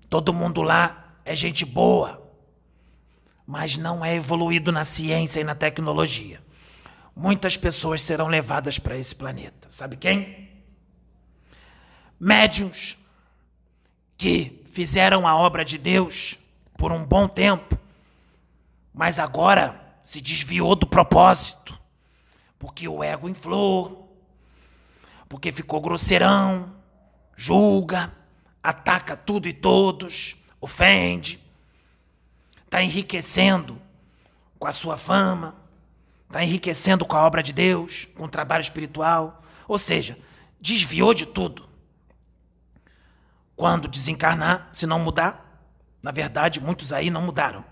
[0.09, 2.27] Todo mundo lá é gente boa,
[3.45, 6.41] mas não é evoluído na ciência e na tecnologia.
[7.15, 9.69] Muitas pessoas serão levadas para esse planeta.
[9.69, 10.49] Sabe quem?
[12.19, 12.97] Médiuns
[14.17, 16.37] que fizeram a obra de Deus
[16.77, 17.77] por um bom tempo,
[18.93, 21.79] mas agora se desviou do propósito,
[22.57, 24.17] porque o ego inflou,
[25.27, 26.73] porque ficou grosseirão,
[27.35, 28.11] julga,
[28.69, 31.39] ataca tudo e todos, ofende,
[32.65, 33.81] está enriquecendo
[34.59, 35.55] com a sua fama,
[36.27, 40.17] está enriquecendo com a obra de Deus, com o trabalho espiritual, ou seja,
[40.61, 41.67] desviou de tudo.
[43.55, 45.67] Quando desencarnar, se não mudar,
[46.01, 47.65] na verdade, muitos aí não mudaram.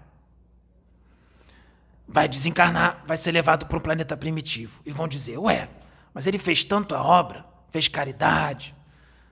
[2.07, 4.81] Vai desencarnar, vai ser levado para um planeta primitivo.
[4.85, 5.69] E vão dizer: Ué,
[6.13, 8.75] mas ele fez tanto a obra, fez caridade,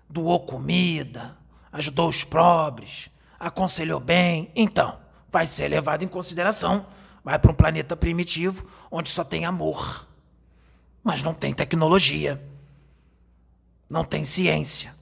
[0.10, 1.38] doou comida,
[1.76, 4.50] ajudou os pobres, aconselhou bem.
[4.56, 4.98] Então,
[5.30, 6.86] vai ser levado em consideração.
[7.24, 10.08] Vai para um planeta primitivo onde só tem amor,
[11.04, 12.42] mas não tem tecnologia,
[13.90, 14.96] não tem ciência.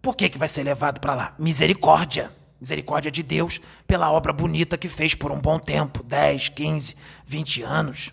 [0.00, 1.34] Por que, que vai ser levado para lá?
[1.38, 2.32] Misericórdia.
[2.58, 7.62] Misericórdia de Deus pela obra bonita que fez por um bom tempo 10, 15, 20
[7.62, 8.12] anos.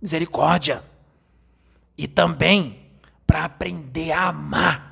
[0.00, 0.82] Misericórdia.
[1.96, 2.80] E também
[3.26, 4.83] para aprender a amar.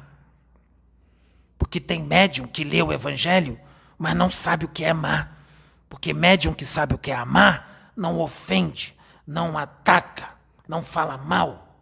[1.72, 3.58] Porque tem médium que lê o Evangelho,
[3.96, 5.42] mas não sabe o que é amar.
[5.88, 8.94] Porque médium que sabe o que é amar não ofende,
[9.26, 10.36] não ataca,
[10.68, 11.74] não fala mal,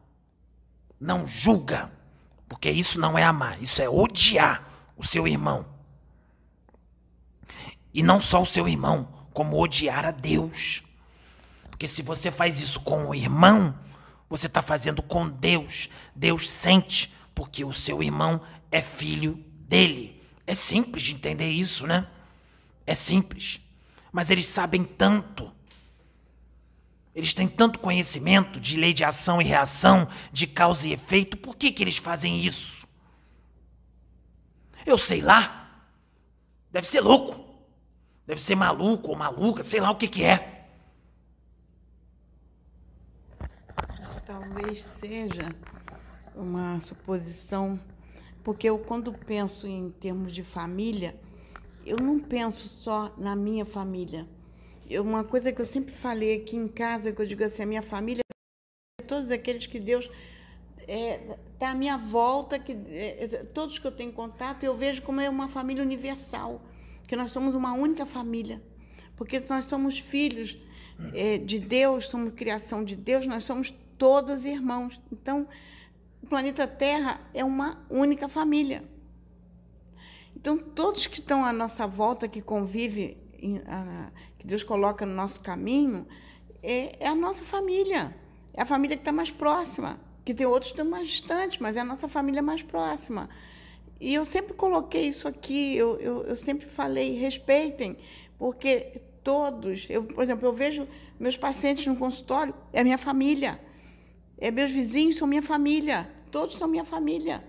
[1.00, 1.90] não julga.
[2.48, 4.62] Porque isso não é amar, isso é odiar
[4.96, 5.66] o seu irmão.
[7.92, 10.84] E não só o seu irmão, como odiar a Deus.
[11.68, 13.76] Porque se você faz isso com o irmão,
[14.28, 15.88] você está fazendo com Deus.
[16.14, 20.20] Deus sente, porque o seu irmão é filho dele.
[20.46, 22.08] É simples de entender isso, né?
[22.84, 23.60] É simples.
[24.10, 25.50] Mas eles sabem tanto.
[27.14, 31.36] Eles têm tanto conhecimento de lei de ação e reação, de causa e efeito.
[31.36, 32.88] Por que, que eles fazem isso?
[34.84, 35.84] Eu sei lá.
[36.72, 37.48] Deve ser louco.
[38.26, 40.66] Deve ser maluco ou maluca, sei lá o que, que é.
[44.24, 45.54] Talvez seja
[46.34, 47.78] uma suposição,
[48.42, 51.18] porque eu, quando penso em termos de família,
[51.84, 54.26] eu não penso só na minha família.
[54.88, 57.66] Eu, uma coisa que eu sempre falei aqui em casa, que eu digo assim, a
[57.66, 58.22] minha família,
[59.06, 60.10] todos aqueles que Deus
[60.78, 65.02] está é, tá à minha volta, que é, todos que eu tenho contato, eu vejo
[65.02, 66.60] como é uma família universal
[67.06, 68.62] que nós somos uma única família.
[69.16, 70.56] Porque nós somos filhos
[71.12, 75.00] é, de Deus, somos criação de Deus, nós somos todos irmãos.
[75.12, 75.46] Então,
[76.22, 78.84] o planeta Terra é uma única família.
[80.36, 83.18] Então, todos que estão à nossa volta, que convivem,
[84.38, 86.06] que Deus coloca no nosso caminho,
[86.62, 88.14] é, é a nossa família.
[88.54, 90.00] É a família que está mais próxima.
[90.24, 93.28] Que tem outros que estão mais distantes, mas é a nossa família mais próxima.
[94.00, 97.98] E eu sempre coloquei isso aqui, eu, eu, eu sempre falei, respeitem,
[98.38, 103.60] porque todos, eu, por exemplo, eu vejo meus pacientes no consultório, é minha família.
[104.40, 107.44] É meus vizinhos são minha família, todos são minha família.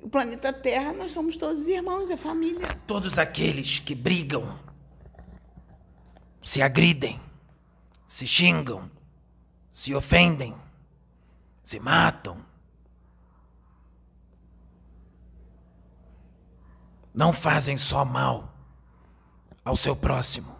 [0.00, 2.80] O planeta Terra, nós somos todos irmãos, é família.
[2.86, 4.58] Todos aqueles que brigam,
[6.42, 7.20] se agridem,
[8.06, 8.90] se xingam,
[9.68, 10.56] se ofendem,
[11.62, 12.42] se matam,
[17.12, 18.54] não fazem só mal
[19.64, 20.56] ao seu próximo.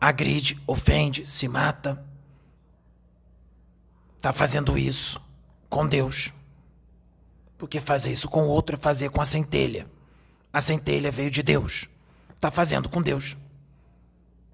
[0.00, 2.07] Agride, ofende, se mata.
[4.18, 5.22] Está fazendo isso
[5.70, 6.32] com Deus.
[7.56, 9.88] Porque fazer isso com o outro é fazer com a centelha.
[10.52, 11.88] A centelha veio de Deus.
[12.34, 13.36] Está fazendo com Deus.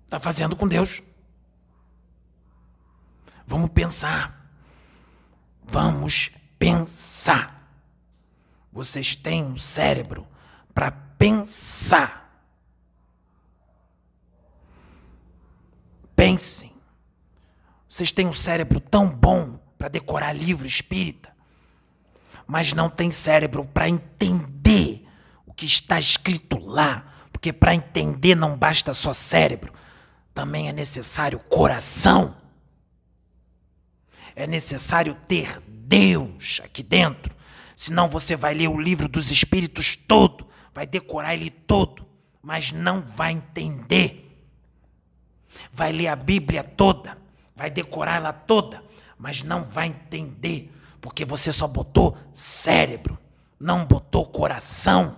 [0.05, 1.03] Está fazendo com Deus.
[3.47, 4.53] Vamos pensar.
[5.63, 7.67] Vamos pensar.
[8.71, 10.27] Vocês têm um cérebro
[10.75, 12.47] para pensar.
[16.15, 16.74] Pensem.
[17.95, 21.33] Vocês têm um cérebro tão bom para decorar livro espírita,
[22.45, 25.07] mas não tem cérebro para entender
[25.47, 29.73] o que está escrito lá, porque para entender não basta só cérebro,
[30.35, 32.37] também é necessário coração.
[34.35, 37.33] É necessário ter Deus aqui dentro.
[37.77, 42.05] Senão você vai ler o livro dos Espíritos todo, vai decorar ele todo,
[42.43, 44.37] mas não vai entender.
[45.73, 47.23] Vai ler a Bíblia toda,
[47.55, 48.83] vai decorar ela toda,
[49.19, 53.19] mas não vai entender, porque você só botou cérebro,
[53.59, 55.17] não botou coração.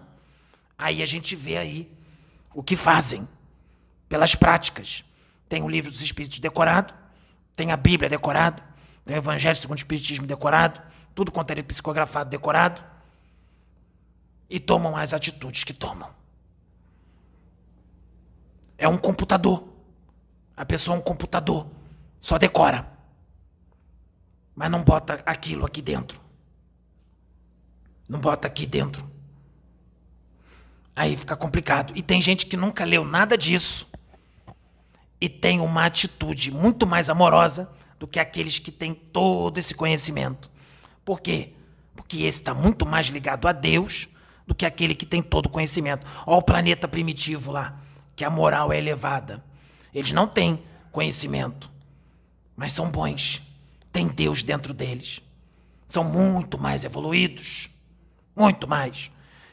[0.78, 1.92] Aí a gente vê aí
[2.54, 3.26] o que fazem
[4.08, 5.04] pelas práticas.
[5.48, 6.92] Tem o livro dos Espíritos decorado,
[7.54, 8.62] tem a Bíblia decorada,
[9.04, 10.80] tem o Evangelho segundo o Espiritismo decorado,
[11.14, 12.82] tudo quanto é psicografado decorado,
[14.48, 16.10] e tomam as atitudes que tomam.
[18.78, 19.66] É um computador.
[20.56, 21.66] A pessoa é um computador.
[22.20, 22.90] Só decora.
[24.54, 26.20] Mas não bota aquilo aqui dentro.
[28.08, 29.10] Não bota aqui dentro.
[30.94, 31.92] Aí fica complicado.
[31.94, 33.86] E tem gente que nunca leu nada disso
[35.20, 40.50] e tem uma atitude muito mais amorosa do que aqueles que têm todo esse conhecimento.
[41.04, 41.52] Por quê?
[41.94, 44.08] Porque esse está muito mais ligado a Deus
[44.46, 46.06] do que aquele que tem todo o conhecimento.
[46.26, 47.80] Olha o planeta primitivo lá,
[48.14, 49.42] que a moral é elevada.
[49.94, 50.62] Eles não têm
[50.92, 51.70] conhecimento,
[52.56, 53.42] mas são bons.
[53.92, 55.20] Tem Deus dentro deles.
[55.86, 57.70] São muito mais evoluídos.
[58.34, 59.10] Muito mais.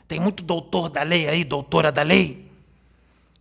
[0.07, 2.51] Tem muito doutor da lei aí, doutora da lei,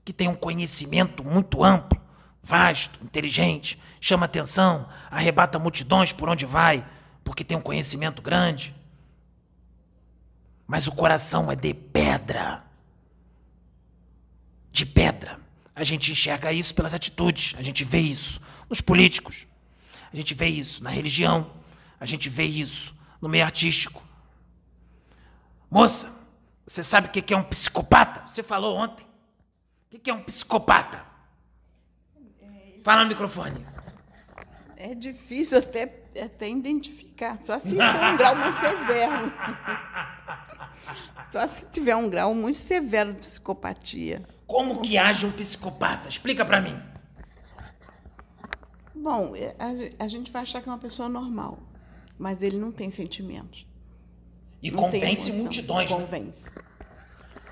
[0.04, 2.02] que tem um conhecimento muito amplo
[2.42, 6.84] vasto, inteligente, chama atenção, arrebata multidões por onde vai,
[7.22, 8.74] porque tem um conhecimento grande.
[10.66, 12.64] Mas o coração é de pedra.
[14.70, 15.38] De pedra.
[15.74, 19.46] A gente enxerga isso pelas atitudes, a gente vê isso nos políticos,
[20.12, 21.50] a gente vê isso na religião,
[21.98, 24.02] a gente vê isso no meio artístico.
[25.70, 26.12] Moça,
[26.66, 28.26] você sabe o que é um psicopata?
[28.26, 29.06] Você falou ontem.
[29.92, 31.04] O que é um psicopata?
[32.82, 33.64] Fala no microfone.
[34.76, 35.82] É difícil até,
[36.20, 39.32] até identificar, só se for um grau mais severo.
[41.30, 44.22] Só se tiver um grau muito severo de psicopatia.
[44.46, 46.08] Como que age um psicopata?
[46.08, 46.91] Explica para mim.
[49.02, 51.58] Bom, é, a, a, gente vai achar que é uma pessoa normal,
[52.16, 53.66] mas ele não tem sentimentos.
[54.62, 55.90] E não convence multidões.
[55.90, 55.96] Né?
[55.96, 56.50] Convence.
[56.54, 56.62] Né?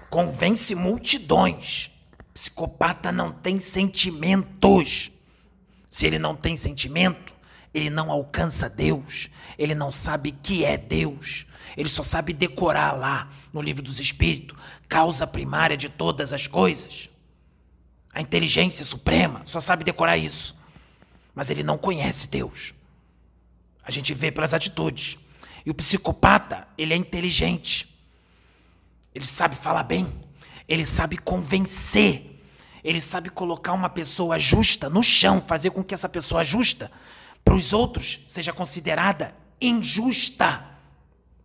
[0.09, 1.91] Convence multidões.
[2.33, 5.11] Psicopata não tem sentimentos.
[5.91, 7.35] Se ele não tem sentimento,
[7.75, 9.29] ele não alcança Deus,
[9.59, 11.47] ele não sabe que é Deus.
[11.77, 14.57] Ele só sabe decorar lá no livro dos Espíritos,
[14.89, 17.09] causa primária de todas as coisas.
[18.15, 20.60] A inteligência suprema só sabe decorar isso.
[21.41, 22.75] Mas ele não conhece Deus.
[23.83, 25.17] A gente vê pelas atitudes.
[25.65, 27.99] E o psicopata, ele é inteligente.
[29.15, 30.13] Ele sabe falar bem.
[30.69, 32.45] Ele sabe convencer.
[32.85, 36.93] Ele sabe colocar uma pessoa justa no chão, fazer com que essa pessoa justa
[37.43, 40.63] para os outros seja considerada injusta.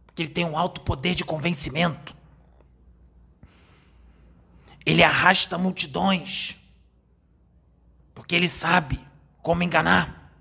[0.08, 2.14] Porque ele tem um alto poder de convencimento.
[4.86, 6.58] Ele arrasta multidões.
[8.14, 9.00] Porque ele sabe
[9.46, 10.34] como enganar.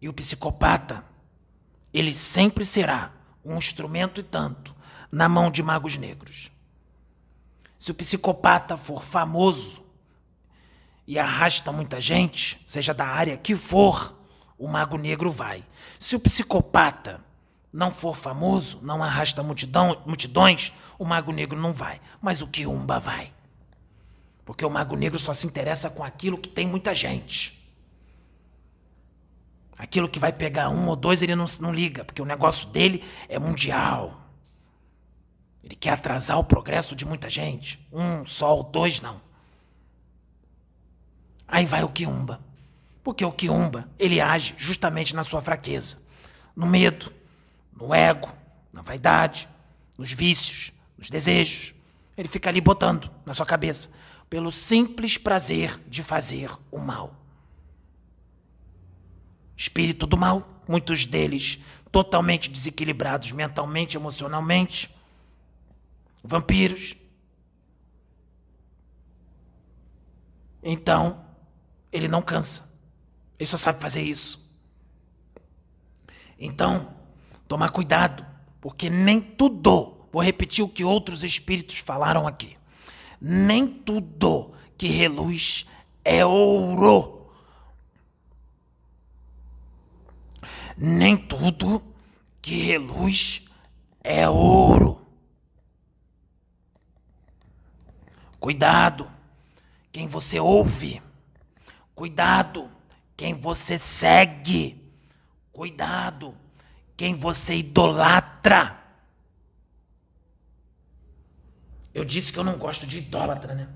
[0.00, 1.04] E o psicopata,
[1.94, 3.12] ele sempre será
[3.44, 4.74] um instrumento e tanto
[5.12, 6.50] na mão de magos negros.
[7.78, 9.84] Se o psicopata for famoso
[11.06, 14.12] e arrasta muita gente, seja da área que for,
[14.58, 15.64] o mago negro vai.
[16.00, 17.24] Se o psicopata
[17.72, 22.00] não for famoso, não arrasta multidão, multidões, o mago negro não vai.
[22.20, 23.32] Mas o quiumba vai.
[24.44, 27.56] Porque o mago negro só se interessa com aquilo que tem muita gente.
[29.78, 33.04] Aquilo que vai pegar um ou dois, ele não, não liga, porque o negócio dele
[33.28, 34.20] é mundial.
[35.62, 37.78] Ele quer atrasar o progresso de muita gente.
[37.92, 39.20] Um só ou dois, não.
[41.46, 42.40] Aí vai o quiumba.
[43.04, 45.98] Porque o quiumba, ele age justamente na sua fraqueza.
[46.56, 47.12] No medo,
[47.72, 48.28] no ego,
[48.72, 49.48] na vaidade,
[49.96, 51.72] nos vícios, nos desejos.
[52.16, 53.90] Ele fica ali botando na sua cabeça.
[54.28, 57.17] Pelo simples prazer de fazer o mal.
[59.58, 61.58] Espírito do mal, muitos deles
[61.90, 64.88] totalmente desequilibrados mentalmente, emocionalmente
[66.22, 66.94] vampiros.
[70.62, 71.24] Então,
[71.90, 72.72] ele não cansa.
[73.36, 74.48] Ele só sabe fazer isso.
[76.38, 76.94] Então,
[77.48, 78.24] tomar cuidado,
[78.60, 82.56] porque nem tudo, vou repetir o que outros espíritos falaram aqui.
[83.20, 85.66] Nem tudo que reluz
[86.04, 87.17] é ouro.
[90.80, 91.82] Nem tudo
[92.40, 93.48] que reluz
[94.02, 95.04] é ouro.
[98.38, 99.10] Cuidado
[99.90, 101.02] quem você ouve.
[101.96, 102.70] Cuidado
[103.16, 104.80] quem você segue.
[105.52, 106.32] Cuidado
[106.96, 108.78] quem você idolatra.
[111.92, 113.68] Eu disse que eu não gosto de idólatra, né?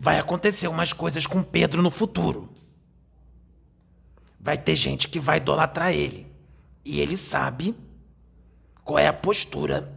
[0.00, 2.51] Vai acontecer umas coisas com Pedro no futuro.
[4.42, 6.26] Vai ter gente que vai idolatrar ele.
[6.84, 7.76] E ele sabe
[8.82, 9.96] qual é a postura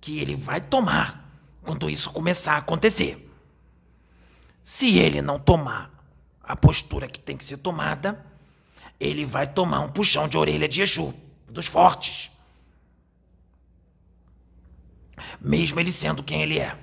[0.00, 1.24] que ele vai tomar
[1.62, 3.30] quando isso começar a acontecer.
[4.60, 5.92] Se ele não tomar
[6.42, 8.24] a postura que tem que ser tomada,
[8.98, 11.14] ele vai tomar um puxão de orelha de Exu,
[11.48, 12.30] dos fortes.
[15.40, 16.76] Mesmo ele sendo quem ele é,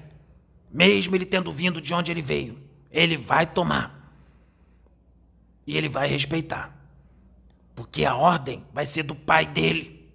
[0.72, 2.58] mesmo ele tendo vindo de onde ele veio,
[2.90, 4.02] ele vai tomar.
[5.66, 6.83] E ele vai respeitar.
[7.76, 10.12] Porque a ordem vai ser do pai dele.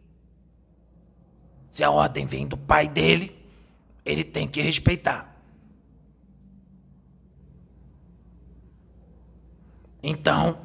[1.69, 3.37] Se a ordem vem do pai dele,
[4.05, 5.37] ele tem que respeitar.
[10.03, 10.65] Então,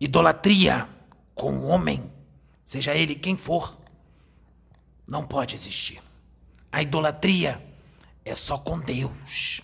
[0.00, 0.88] idolatria
[1.34, 2.10] com o homem,
[2.64, 3.78] seja ele quem for,
[5.06, 6.02] não pode existir.
[6.72, 7.64] A idolatria
[8.24, 9.60] é só com Deus.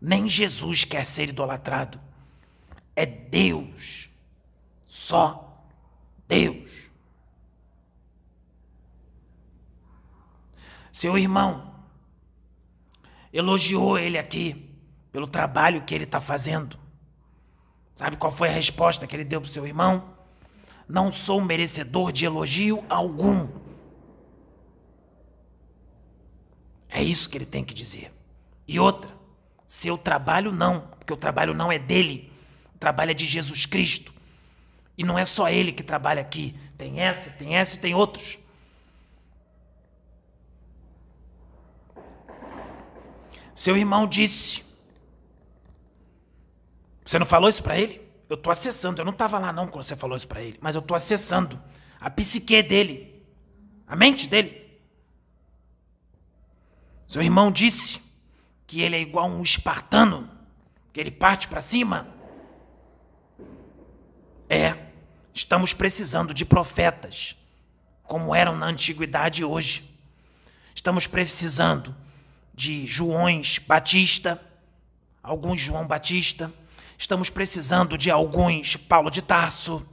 [0.00, 2.00] Nem Jesus quer ser idolatrado.
[2.96, 4.08] É Deus.
[4.92, 5.64] Só
[6.28, 6.90] Deus.
[10.92, 11.74] Seu irmão
[13.32, 14.70] elogiou ele aqui
[15.10, 16.78] pelo trabalho que ele está fazendo.
[17.94, 20.12] Sabe qual foi a resposta que ele deu para seu irmão?
[20.86, 23.48] Não sou merecedor de elogio algum.
[26.90, 28.12] É isso que ele tem que dizer.
[28.68, 29.10] E outra,
[29.66, 32.30] seu trabalho não, porque o trabalho não é dele,
[32.74, 34.11] o trabalho é de Jesus Cristo.
[34.96, 38.38] E não é só ele que trabalha aqui, tem essa, tem essa e tem outros.
[43.54, 44.64] Seu irmão disse.
[47.04, 48.00] Você não falou isso para ele?
[48.28, 49.00] Eu estou acessando.
[49.00, 51.60] Eu não estava lá não quando você falou isso para ele, mas eu estou acessando
[52.00, 53.22] a psique dele,
[53.86, 54.80] a mente dele.
[57.06, 58.00] Seu irmão disse
[58.66, 60.28] que ele é igual um espartano,
[60.92, 62.08] que ele parte para cima.
[64.54, 64.76] É,
[65.32, 67.34] estamos precisando de profetas,
[68.02, 69.82] como eram na antiguidade hoje.
[70.74, 71.96] Estamos precisando
[72.52, 74.38] de Joões Batista,
[75.22, 76.52] alguns João Batista.
[76.98, 79.88] Estamos precisando de alguns Paulo de Tarso.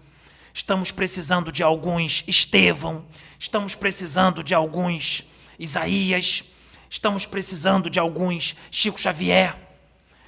[0.53, 3.05] Estamos precisando de alguns Estevão.
[3.39, 5.23] Estamos precisando de alguns
[5.57, 6.43] Isaías.
[6.89, 9.55] Estamos precisando de alguns Chico Xavier.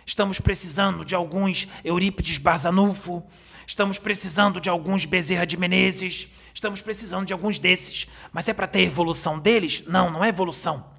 [0.05, 3.29] Estamos precisando de alguns Eurípides Barzanufo.
[3.65, 6.27] Estamos precisando de alguns Bezerra de Menezes.
[6.53, 8.07] Estamos precisando de alguns desses.
[8.31, 9.83] Mas é para ter evolução deles?
[9.87, 10.91] Não, não é evolução.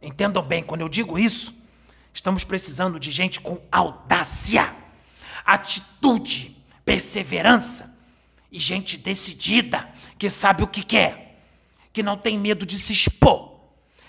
[0.00, 1.54] Entendam bem, quando eu digo isso,
[2.14, 4.72] estamos precisando de gente com audácia,
[5.44, 7.96] atitude, perseverança
[8.50, 11.42] e gente decidida, que sabe o que quer,
[11.92, 13.58] que não tem medo de se expor,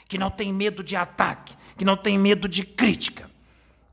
[0.07, 3.29] que não tem medo de ataque, que não tem medo de crítica,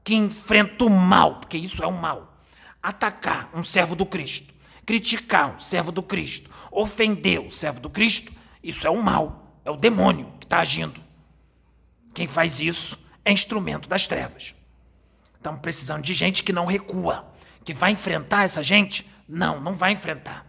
[0.05, 2.36] que enfrenta o mal, porque isso é um mal.
[2.83, 4.55] Atacar um servo do Cristo,
[4.85, 9.71] criticar um servo do Cristo, ofender o servo do Cristo, isso é um mal, é
[9.71, 11.01] o demônio que está agindo.
[12.15, 14.55] Quem faz isso é instrumento das trevas.
[15.37, 17.33] Estamos precisando de gente que não recua,
[17.65, 19.09] que vai enfrentar essa gente.
[19.29, 20.47] Não, não vai enfrentar.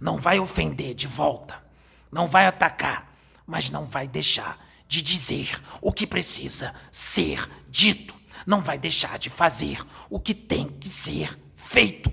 [0.00, 1.62] Não vai ofender de volta.
[2.10, 3.12] Não vai atacar,
[3.46, 4.58] mas não vai deixar
[4.88, 8.14] de dizer o que precisa ser dito.
[8.46, 12.12] Não vai deixar de fazer o que tem que ser feito.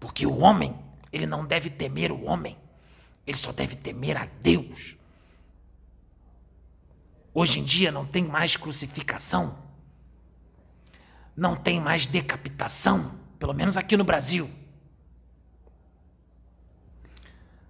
[0.00, 0.76] Porque o homem,
[1.12, 2.58] ele não deve temer o homem,
[3.24, 4.96] ele só deve temer a Deus.
[7.32, 9.56] Hoje em dia não tem mais crucificação,
[11.36, 14.50] não tem mais decapitação, pelo menos aqui no Brasil.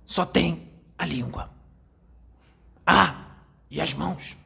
[0.07, 1.51] Só tem a língua.
[2.87, 3.37] Ah,
[3.71, 4.37] e as mãos.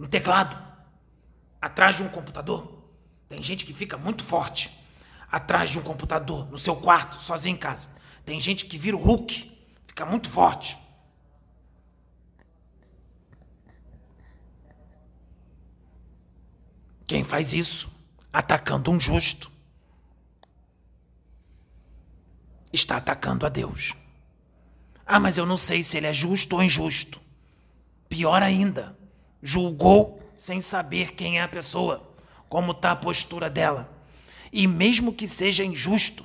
[0.00, 0.56] No teclado,
[1.60, 2.88] atrás de um computador.
[3.28, 4.74] Tem gente que fica muito forte
[5.30, 7.90] atrás de um computador, no seu quarto, sozinho em casa.
[8.24, 10.78] Tem gente que vira o Hulk, fica muito forte.
[17.06, 17.92] Quem faz isso,
[18.32, 19.52] atacando um justo,
[22.72, 23.94] está atacando a Deus.
[25.04, 27.20] Ah, mas eu não sei se ele é justo ou injusto.
[28.08, 28.98] Pior ainda,
[29.42, 32.02] julgou sem saber quem é a pessoa,
[32.48, 33.90] como está a postura dela.
[34.52, 36.24] E mesmo que seja injusto,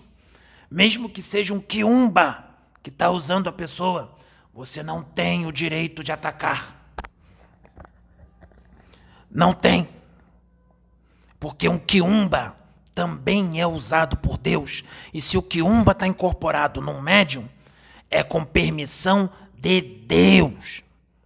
[0.70, 2.46] mesmo que seja um quiumba
[2.82, 4.16] que está usando a pessoa,
[4.54, 6.90] você não tem o direito de atacar.
[9.30, 9.90] Não tem.
[11.40, 12.56] Porque um quiumba
[12.94, 14.84] também é usado por Deus.
[15.14, 17.48] E se o quiumba está incorporado num médium,
[18.10, 20.85] é com permissão de Deus.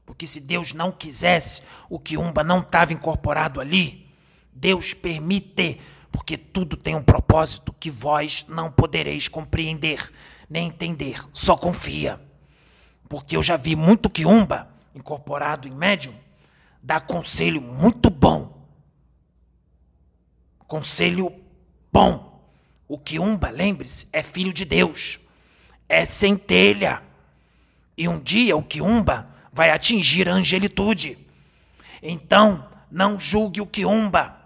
[0.09, 4.11] Porque se Deus não quisesse, o quiumba não estava incorporado ali.
[4.51, 5.79] Deus permite,
[6.11, 10.11] porque tudo tem um propósito que vós não podereis compreender
[10.49, 11.23] nem entender.
[11.31, 12.19] Só confia.
[13.07, 16.15] Porque eu já vi muito quiumba incorporado em médium
[16.81, 18.67] dar conselho muito bom.
[20.65, 21.31] Conselho
[21.93, 22.49] bom.
[22.87, 25.19] O quiumba, lembre-se, é filho de Deus.
[25.87, 27.03] É centelha.
[27.95, 31.17] E um dia o quiumba vai atingir a angelitude.
[32.01, 34.37] Então, não julgue o quiumba.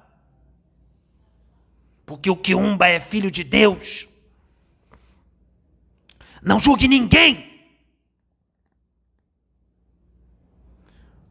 [2.06, 4.08] Porque o quiumba é filho de Deus.
[6.42, 7.52] Não julgue ninguém.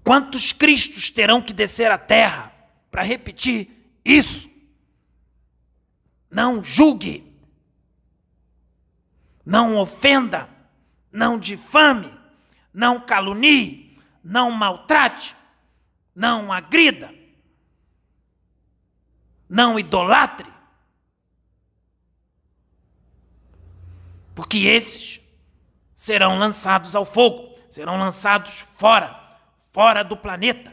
[0.02, 2.52] Quantos Cristos terão que descer à terra
[2.90, 3.68] para repetir
[4.04, 4.50] isso?
[6.30, 7.30] Não julgue.
[9.44, 10.48] Não ofenda.
[11.12, 12.21] Não difame.
[12.72, 13.98] Não calunie.
[14.22, 15.36] Não maltrate.
[16.14, 17.12] Não agrida.
[19.48, 20.50] Não idolatre.
[24.34, 25.20] Porque esses
[25.94, 29.38] serão lançados ao fogo, serão lançados fora,
[29.72, 30.72] fora do planeta,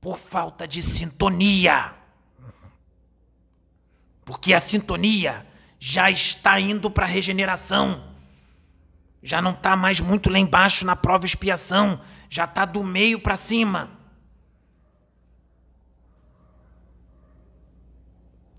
[0.00, 1.94] por falta de sintonia.
[4.24, 5.46] Porque a sintonia
[5.78, 8.07] já está indo para a regeneração.
[9.22, 12.00] Já não está mais muito lá embaixo na prova expiação,
[12.30, 13.90] já está do meio para cima.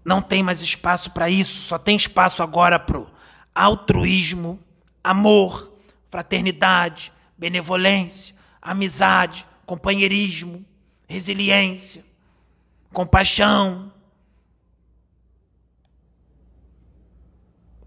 [0.03, 3.05] Não tem mais espaço para isso, só tem espaço agora para
[3.53, 4.59] altruísmo,
[5.03, 5.71] amor,
[6.09, 10.65] fraternidade, benevolência, amizade, companheirismo,
[11.07, 12.03] resiliência,
[12.91, 13.93] compaixão.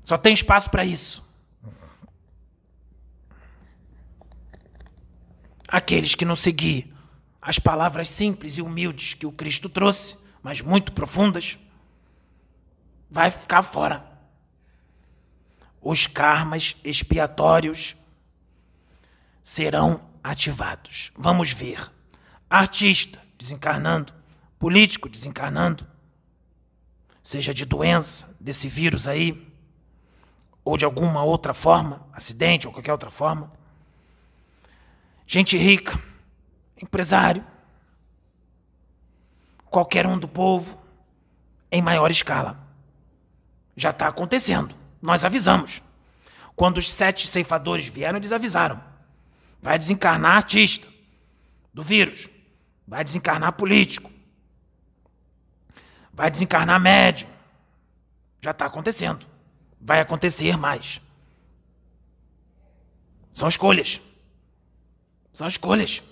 [0.03, 1.32] Só tem espaço para isso.
[5.73, 6.95] Aqueles que não seguir
[7.41, 11.59] as palavras simples e humildes que o Cristo trouxe, mas muito profundas,
[13.11, 14.13] vai ficar fora
[15.83, 17.97] os karmas expiatórios
[19.43, 21.11] serão ativados.
[21.17, 21.91] Vamos ver.
[22.49, 24.15] Artista desencarnando,
[24.59, 25.85] político desencarnando,
[27.21, 29.51] seja de doença, desse vírus aí,
[30.65, 33.53] ou de alguma outra forma, acidente ou qualquer outra forma.
[35.35, 35.99] Gente rica,
[36.77, 37.43] empresário,
[39.71, 40.79] qualquer um do povo,
[41.71, 42.63] em maior escala.
[43.75, 44.75] Já está acontecendo.
[45.01, 45.83] Nós avisamos.
[46.55, 48.79] Quando os sete ceifadores vieram, eles avisaram.
[49.63, 50.87] Vai desencarnar artista
[51.73, 52.29] do vírus.
[52.87, 54.11] Vai desencarnar político.
[56.13, 57.31] Vai desencarnar médium.
[58.43, 59.27] Já está acontecendo.
[59.81, 61.01] Vai acontecer mais.
[63.33, 63.99] São escolhas.
[65.33, 66.03] São escolhas.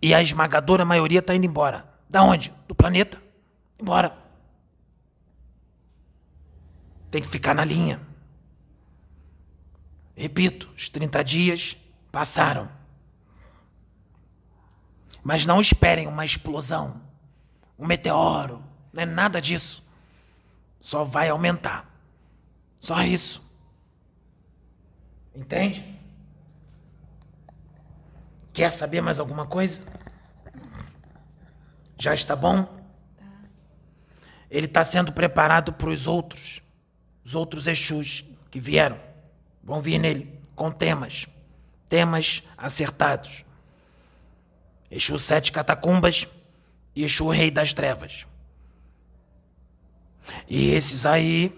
[0.00, 1.88] E a esmagadora maioria está indo embora.
[2.08, 2.52] Da onde?
[2.66, 3.22] Do planeta.
[3.78, 4.16] Embora.
[7.10, 8.00] Tem que ficar na linha.
[10.16, 11.76] Repito, os 30 dias
[12.10, 12.68] passaram.
[15.22, 17.00] Mas não esperem uma explosão,
[17.78, 18.62] um meteoro,
[18.92, 19.84] não é nada disso.
[20.80, 21.88] Só vai aumentar.
[22.80, 23.47] Só isso.
[25.38, 25.84] Entende?
[28.52, 29.80] Quer saber mais alguma coisa?
[31.96, 32.66] Já está bom?
[34.50, 36.60] Ele está sendo preparado para os outros
[37.24, 38.98] os outros Exus que vieram
[39.62, 41.26] vão vir nele com temas,
[41.88, 43.44] temas acertados.
[44.90, 46.26] Exu Sete Catacumbas
[46.96, 48.26] e Exu Rei das Trevas.
[50.48, 51.56] E esses aí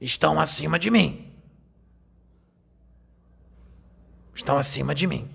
[0.00, 1.29] estão acima de mim.
[4.40, 5.28] Estão acima de mim.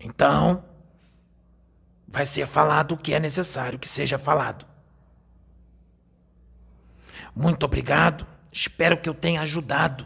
[0.00, 0.64] Então,
[2.08, 4.66] vai ser falado o que é necessário que seja falado.
[7.32, 8.26] Muito obrigado.
[8.50, 10.04] Espero que eu tenha ajudado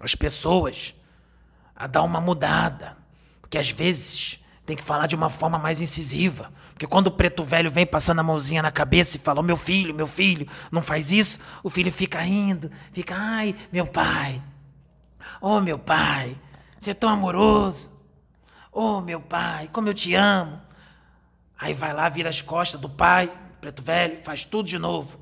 [0.00, 0.92] as pessoas
[1.76, 2.96] a dar uma mudada.
[3.40, 6.52] Porque às vezes tem que falar de uma forma mais incisiva.
[6.72, 9.56] Porque quando o preto velho vem passando a mãozinha na cabeça e fala: oh, meu
[9.56, 14.42] filho, meu filho, não faz isso, o filho fica rindo, fica, ai, meu pai,
[15.40, 16.36] oh, meu pai,
[16.84, 17.90] você é tão amoroso.
[18.70, 20.60] Oh, meu pai, como eu te amo.
[21.58, 25.18] Aí vai lá, vira as costas do pai, preto velho, faz tudo de novo.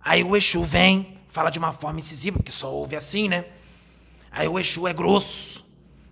[0.00, 3.46] Aí o Exu vem, fala de uma forma incisiva, porque só ouve assim, né?
[4.30, 5.66] Aí o Exu é grosso,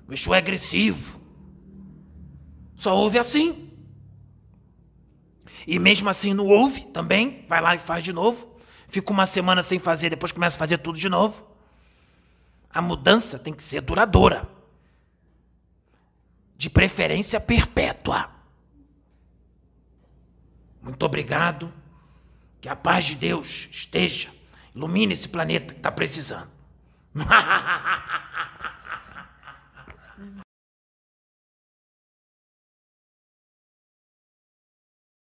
[0.09, 1.20] o Exu é agressivo.
[2.75, 3.70] Só ouve assim.
[5.66, 8.59] E mesmo assim não ouve também, vai lá e faz de novo.
[8.89, 11.47] Fica uma semana sem fazer, depois começa a fazer tudo de novo.
[12.68, 14.53] A mudança tem que ser duradoura.
[16.64, 18.30] De preferência perpétua.
[20.80, 21.70] Muito obrigado.
[22.58, 24.30] Que a paz de Deus esteja.
[24.74, 26.48] Ilumine esse planeta que está precisando.